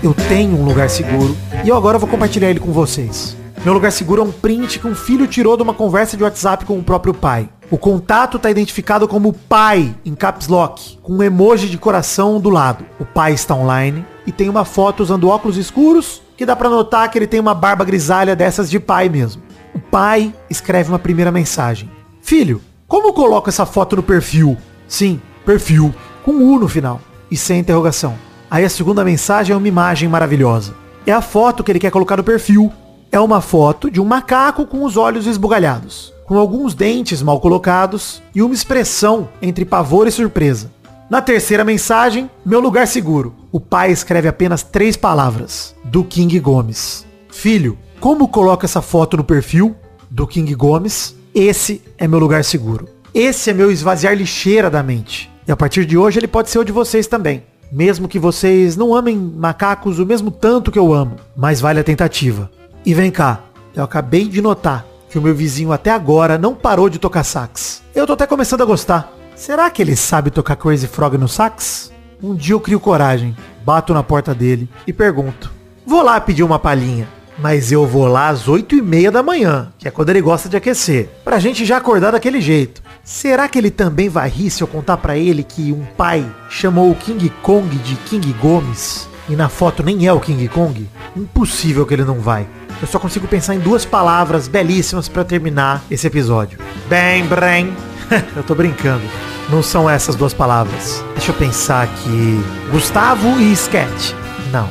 Eu 0.01 0.15
tenho 0.29 0.57
um 0.57 0.65
lugar 0.65 0.89
seguro 0.89 1.37
e 1.65 1.69
eu 1.69 1.77
agora 1.77 1.99
vou 1.99 2.09
compartilhar 2.09 2.49
ele 2.49 2.61
com 2.61 2.71
vocês. 2.71 3.37
Meu 3.65 3.75
lugar 3.75 3.91
seguro 3.91 4.23
é 4.23 4.25
um 4.25 4.31
print 4.31 4.79
que 4.79 4.87
um 4.87 4.95
filho 4.95 5.27
tirou 5.27 5.57
de 5.57 5.65
uma 5.65 5.75
conversa 5.75 6.17
de 6.17 6.23
WhatsApp 6.23 6.65
com 6.65 6.79
o 6.79 6.83
próprio 6.85 7.13
pai. 7.13 7.49
O 7.73 7.77
contato 7.77 8.37
está 8.37 8.53
identificado 8.53 9.09
como 9.09 9.33
pai 9.33 9.93
em 10.05 10.15
caps 10.15 10.47
lock, 10.47 10.97
com 11.03 11.15
um 11.15 11.23
emoji 11.25 11.69
de 11.69 11.79
coração 11.79 12.39
do 12.41 12.51
lado. 12.51 12.87
O 13.01 13.05
pai 13.05 13.33
está 13.33 13.57
online 13.57 14.07
e 14.25 14.31
tem 14.31 14.49
uma 14.49 14.65
foto 14.65 15.03
usando 15.03 15.29
óculos 15.29 15.57
escuros 15.57 16.23
que 16.37 16.47
dá 16.47 16.55
para 16.55 16.71
notar 16.71 17.11
que 17.11 17.19
ele 17.19 17.27
tem 17.27 17.41
uma 17.41 17.53
barba 17.53 17.85
grisalha 17.85 18.37
dessas 18.37 18.71
de 18.71 18.79
pai 18.79 19.09
mesmo. 19.09 19.43
O 19.75 19.81
pai 19.81 20.33
escreve 20.49 20.89
uma 20.89 21.01
primeira 21.01 21.33
mensagem. 21.33 21.91
Filho, 22.23 22.63
como 22.89 23.09
eu 23.09 23.13
coloco 23.13 23.49
essa 23.49 23.67
foto 23.67 23.97
no 23.97 24.03
perfil? 24.03 24.57
Sim, 24.87 25.21
perfil, 25.45 25.93
com 26.25 26.33
U 26.33 26.59
no 26.59 26.69
final 26.69 27.01
e 27.31 27.37
sem 27.37 27.59
interrogação. 27.59 28.15
Aí 28.49 28.65
a 28.65 28.71
segunda 28.71 29.05
mensagem 29.05 29.53
é 29.53 29.57
uma 29.57 29.67
imagem 29.67 30.09
maravilhosa. 30.09 30.75
É 31.05 31.13
a 31.13 31.21
foto 31.21 31.65
que 31.65 31.73
ele 31.73 31.81
quer 31.81 31.91
colocar 31.91 32.17
no 32.17 32.23
perfil. 32.25 32.73
É 33.11 33.19
uma 33.19 33.41
foto 33.41 33.91
de 33.91 34.01
um 34.01 34.05
macaco 34.05 34.67
com 34.67 34.85
os 34.85 34.97
olhos 34.97 35.27
esbugalhados, 35.27 36.13
com 36.27 36.39
alguns 36.39 36.75
dentes 36.75 37.23
mal 37.23 37.41
colocados 37.41 38.23
e 38.33 38.41
uma 38.41 38.55
expressão 38.55 39.29
entre 39.43 39.65
pavor 39.65 40.07
e 40.07 40.13
surpresa. 40.13 40.71
Na 41.11 41.21
terceira 41.21 41.65
mensagem, 41.65 42.31
meu 42.45 42.61
lugar 42.61 42.87
seguro. 42.87 43.35
O 43.51 43.61
pai 43.61 43.91
escreve 43.91 44.29
apenas 44.29 44.63
três 44.63 44.97
palavras. 44.97 45.75
Do 45.85 46.05
King 46.05 46.39
Gomes. 46.39 47.05
Filho, 47.31 47.79
como 48.01 48.29
coloca 48.29 48.67
essa 48.67 48.83
foto 48.83 49.17
no 49.17 49.25
perfil? 49.25 49.75
Do 50.11 50.27
King 50.27 50.53
Gomes. 50.55 51.17
Esse 51.39 51.83
é 51.99 52.09
meu 52.09 52.19
lugar 52.19 52.43
seguro. 52.43 52.89
Esse 53.13 53.51
é 53.51 53.53
meu 53.53 53.71
esvaziar 53.71 54.15
lixeira 54.15 54.71
da 54.71 54.83
mente. 54.83 55.31
E 55.47 55.53
a 55.53 55.57
partir 55.57 55.85
de 55.85 55.95
hoje 55.95 56.19
ele 56.19 56.27
pode 56.27 56.49
ser 56.49 56.59
o 56.59 56.65
de 56.65 56.73
vocês 56.73 57.07
também. 57.07 57.45
Mesmo 57.71 58.09
que 58.09 58.19
vocês 58.19 58.75
não 58.75 58.95
amem 58.95 59.19
macacos 59.19 59.99
o 59.99 60.07
mesmo 60.07 60.31
tanto 60.31 60.73
que 60.73 60.79
eu 60.79 60.95
amo. 60.95 61.17
Mas 61.37 61.61
vale 61.61 61.79
a 61.79 61.85
tentativa. 61.85 62.51
E 62.87 62.95
vem 62.95 63.11
cá, 63.11 63.41
eu 63.75 63.85
acabei 63.85 64.27
de 64.27 64.41
notar 64.41 64.87
que 65.11 65.19
o 65.19 65.21
meu 65.21 65.35
vizinho 65.35 65.73
até 65.73 65.91
agora 65.91 66.39
não 66.39 66.55
parou 66.55 66.89
de 66.89 66.99
tocar 66.99 67.23
sax. 67.23 67.83
Eu 67.95 68.07
tô 68.07 68.15
até 68.15 68.27
começando 68.27 68.63
a 68.63 68.65
gostar. 68.65 69.13
Será 69.35 69.69
que 69.69 69.83
ele 69.83 69.95
sabe 69.95 70.31
tocar 70.31 70.57
Crazy 70.57 70.87
Frog 70.87 71.19
no 71.19 71.29
sax? 71.29 71.93
Um 72.23 72.35
dia 72.35 72.55
eu 72.55 72.61
crio 72.61 72.81
coragem, 72.81 73.37
bato 73.63 73.93
na 73.93 74.03
porta 74.03 74.35
dele 74.35 74.71
e 74.87 74.93
pergunto. 74.93 75.53
Vou 75.85 76.01
lá 76.01 76.19
pedir 76.19 76.45
uma 76.45 76.59
palhinha. 76.59 77.07
Mas 77.39 77.71
eu 77.71 77.87
vou 77.87 78.07
lá 78.07 78.29
às 78.29 78.49
8 78.49 78.77
e 78.77 78.83
meia 78.83 79.11
da 79.11 79.23
manhã, 79.23 79.69
que 79.79 79.87
é 79.87 79.91
quando 79.91 80.11
ele 80.11 80.23
gosta 80.23 80.49
de 80.49 80.57
aquecer. 80.57 81.09
Pra 81.25 81.39
gente 81.39 81.65
já 81.65 81.77
acordar 81.77 82.13
daquele 82.13 82.41
jeito. 82.41 82.83
Será 83.05 83.49
que 83.49 83.59
ele 83.59 83.71
também 83.71 84.09
vai 84.09 84.29
rir 84.29 84.51
se 84.51 84.63
eu 84.63 84.67
contar 84.67 84.97
pra 84.97 85.17
ele 85.19 85.43
que 85.43 85.73
um 85.73 85.85
pai 85.97 86.27
chamou 86.49 86.91
o 86.91 86.95
King 86.95 87.31
Kong 87.43 87.69
de 87.77 87.95
King 87.97 88.33
Gomes? 88.41 89.09
E 89.29 89.37
na 89.37 89.49
foto 89.49 89.83
nem 89.83 90.07
é 90.07 90.13
o 90.13 90.21
King 90.21 90.49
Kong? 90.49 90.89
Impossível 91.17 91.85
que 91.85 91.95
ele 91.95 92.05
não 92.05 92.21
vai. 92.21 92.47
Eu 92.81 92.87
só 92.87 92.99
consigo 92.99 93.27
pensar 93.27 93.55
em 93.55 93.59
duas 93.59 93.85
palavras 93.85 94.49
belíssimas 94.49 95.09
para 95.09 95.25
terminar 95.25 95.83
esse 95.91 96.07
episódio. 96.07 96.59
Bem, 96.89 97.25
bem. 97.27 97.75
eu 98.37 98.43
tô 98.43 98.55
brincando. 98.55 99.05
Não 99.49 99.63
são 99.63 99.89
essas 99.89 100.15
duas 100.15 100.35
palavras. 100.35 101.05
Deixa 101.15 101.31
eu 101.31 101.35
pensar 101.37 101.85
aqui. 101.85 102.41
Gustavo 102.71 103.41
e 103.41 103.53
Sketch. 103.53 104.13
Não. 104.53 104.69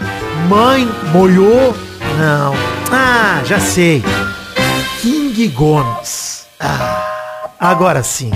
Mãe 0.47 0.87
molhou. 1.11 1.73
Não. 2.17 2.53
Ah, 2.91 3.43
já 3.43 3.59
sei. 3.59 4.01
King 5.01 5.47
Gomes. 5.49 6.45
Ah, 6.59 7.53
agora 7.59 8.01
sim. 8.03 8.31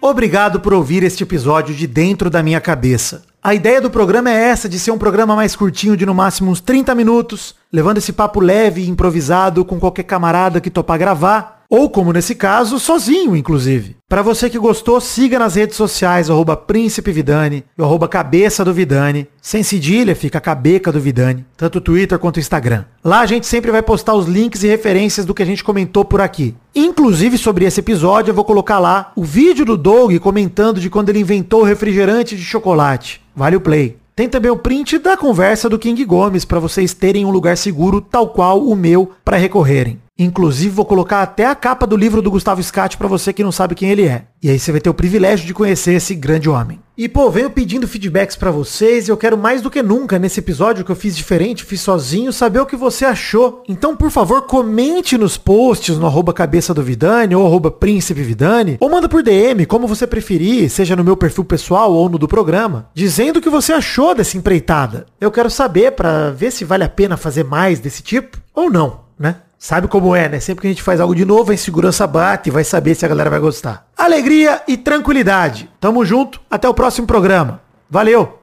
Obrigado 0.00 0.60
por 0.60 0.72
ouvir 0.72 1.02
este 1.02 1.24
episódio 1.24 1.74
de 1.74 1.86
Dentro 1.86 2.30
da 2.30 2.42
Minha 2.42 2.60
Cabeça. 2.60 3.22
A 3.42 3.54
ideia 3.54 3.80
do 3.80 3.90
programa 3.90 4.30
é 4.30 4.34
essa, 4.34 4.68
de 4.68 4.78
ser 4.78 4.92
um 4.92 4.98
programa 4.98 5.34
mais 5.34 5.56
curtinho, 5.56 5.96
de 5.96 6.06
no 6.06 6.14
máximo 6.14 6.50
uns 6.50 6.60
30 6.60 6.94
minutos, 6.94 7.54
levando 7.72 7.98
esse 7.98 8.12
papo 8.12 8.38
leve 8.38 8.82
e 8.82 8.88
improvisado 8.88 9.64
com 9.64 9.80
qualquer 9.80 10.04
camarada 10.04 10.60
que 10.60 10.70
topar 10.70 10.98
gravar 10.98 11.59
ou, 11.70 11.88
como 11.88 12.12
nesse 12.12 12.34
caso, 12.34 12.80
sozinho, 12.80 13.36
inclusive. 13.36 13.96
Para 14.08 14.22
você 14.22 14.50
que 14.50 14.58
gostou, 14.58 15.00
siga 15.00 15.38
nas 15.38 15.54
redes 15.54 15.76
sociais, 15.76 16.28
arroba 16.28 16.56
Príncipe 16.56 17.12
Vidani 17.12 17.64
arroba 17.78 18.08
Cabeça 18.08 18.64
do 18.64 18.74
Vidani. 18.74 19.28
Sem 19.40 19.62
cedilha, 19.62 20.16
fica 20.16 20.40
Cabeca 20.40 20.90
do 20.90 21.00
Vidani, 21.00 21.46
tanto 21.56 21.80
Twitter 21.80 22.18
quanto 22.18 22.40
Instagram. 22.40 22.84
Lá 23.04 23.20
a 23.20 23.26
gente 23.26 23.46
sempre 23.46 23.70
vai 23.70 23.82
postar 23.82 24.14
os 24.14 24.26
links 24.26 24.64
e 24.64 24.68
referências 24.68 25.24
do 25.24 25.32
que 25.32 25.44
a 25.44 25.46
gente 25.46 25.62
comentou 25.62 26.04
por 26.04 26.20
aqui. 26.20 26.56
Inclusive, 26.74 27.38
sobre 27.38 27.64
esse 27.64 27.78
episódio, 27.78 28.32
eu 28.32 28.34
vou 28.34 28.44
colocar 28.44 28.80
lá 28.80 29.12
o 29.14 29.22
vídeo 29.22 29.64
do 29.64 29.76
Doug 29.76 30.12
comentando 30.18 30.80
de 30.80 30.90
quando 30.90 31.10
ele 31.10 31.20
inventou 31.20 31.60
o 31.60 31.64
refrigerante 31.64 32.36
de 32.36 32.42
chocolate. 32.42 33.20
Vale 33.34 33.54
o 33.54 33.60
play. 33.60 33.96
Tem 34.16 34.28
também 34.28 34.50
o 34.50 34.56
print 34.56 34.98
da 34.98 35.16
conversa 35.16 35.68
do 35.68 35.78
King 35.78 36.04
Gomes 36.04 36.44
para 36.44 36.58
vocês 36.58 36.92
terem 36.92 37.24
um 37.24 37.30
lugar 37.30 37.56
seguro 37.56 38.00
tal 38.00 38.28
qual 38.28 38.60
o 38.60 38.76
meu 38.76 39.12
para 39.24 39.36
recorrerem. 39.36 39.98
Inclusive, 40.22 40.68
vou 40.68 40.84
colocar 40.84 41.22
até 41.22 41.46
a 41.46 41.54
capa 41.54 41.86
do 41.86 41.96
livro 41.96 42.20
do 42.20 42.30
Gustavo 42.30 42.62
Scatti 42.62 42.98
para 42.98 43.08
você 43.08 43.32
que 43.32 43.42
não 43.42 43.50
sabe 43.50 43.74
quem 43.74 43.90
ele 43.90 44.06
é. 44.06 44.26
E 44.42 44.50
aí 44.50 44.58
você 44.58 44.70
vai 44.70 44.78
ter 44.78 44.90
o 44.90 44.94
privilégio 44.94 45.46
de 45.46 45.54
conhecer 45.54 45.94
esse 45.94 46.14
grande 46.14 46.46
homem. 46.46 46.78
E 46.94 47.08
pô, 47.08 47.30
venho 47.30 47.48
pedindo 47.48 47.88
feedbacks 47.88 48.36
para 48.36 48.50
vocês 48.50 49.08
e 49.08 49.10
eu 49.10 49.16
quero 49.16 49.38
mais 49.38 49.62
do 49.62 49.70
que 49.70 49.82
nunca 49.82 50.18
nesse 50.18 50.40
episódio 50.40 50.84
que 50.84 50.92
eu 50.92 50.96
fiz 50.96 51.16
diferente, 51.16 51.64
fiz 51.64 51.80
sozinho, 51.80 52.34
saber 52.34 52.60
o 52.60 52.66
que 52.66 52.76
você 52.76 53.06
achou. 53.06 53.62
Então, 53.66 53.96
por 53.96 54.10
favor, 54.10 54.42
comente 54.42 55.16
nos 55.16 55.38
posts 55.38 55.96
no 55.96 56.06
arroba 56.06 56.34
cabeça 56.34 56.74
do 56.74 56.82
Vidani 56.82 57.34
ou 57.34 57.46
arroba 57.46 57.70
príncipe 57.70 58.22
Vidani, 58.22 58.76
ou 58.78 58.90
manda 58.90 59.08
por 59.08 59.22
DM, 59.22 59.64
como 59.64 59.88
você 59.88 60.06
preferir, 60.06 60.68
seja 60.68 60.94
no 60.94 61.02
meu 61.02 61.16
perfil 61.16 61.44
pessoal 61.44 61.94
ou 61.94 62.10
no 62.10 62.18
do 62.18 62.28
programa, 62.28 62.90
dizendo 62.92 63.38
o 63.38 63.40
que 63.40 63.48
você 63.48 63.72
achou 63.72 64.14
dessa 64.14 64.36
empreitada. 64.36 65.06
Eu 65.18 65.30
quero 65.30 65.48
saber 65.48 65.92
para 65.92 66.30
ver 66.30 66.50
se 66.50 66.66
vale 66.66 66.84
a 66.84 66.90
pena 66.90 67.16
fazer 67.16 67.44
mais 67.44 67.80
desse 67.80 68.02
tipo 68.02 68.36
ou 68.54 68.70
não, 68.70 69.00
né? 69.18 69.36
Sabe 69.62 69.88
como 69.88 70.16
é, 70.16 70.26
né? 70.26 70.40
Sempre 70.40 70.62
que 70.62 70.68
a 70.68 70.70
gente 70.70 70.82
faz 70.82 71.02
algo 71.02 71.14
de 71.14 71.26
novo, 71.26 71.50
a 71.50 71.54
insegurança 71.54 72.06
bate 72.06 72.48
e 72.48 72.50
vai 72.50 72.64
saber 72.64 72.94
se 72.94 73.04
a 73.04 73.08
galera 73.08 73.28
vai 73.28 73.38
gostar. 73.38 73.86
Alegria 73.94 74.62
e 74.66 74.74
tranquilidade. 74.74 75.68
Tamo 75.78 76.02
junto. 76.02 76.40
Até 76.50 76.66
o 76.66 76.72
próximo 76.72 77.06
programa. 77.06 77.60
Valeu! 77.88 78.39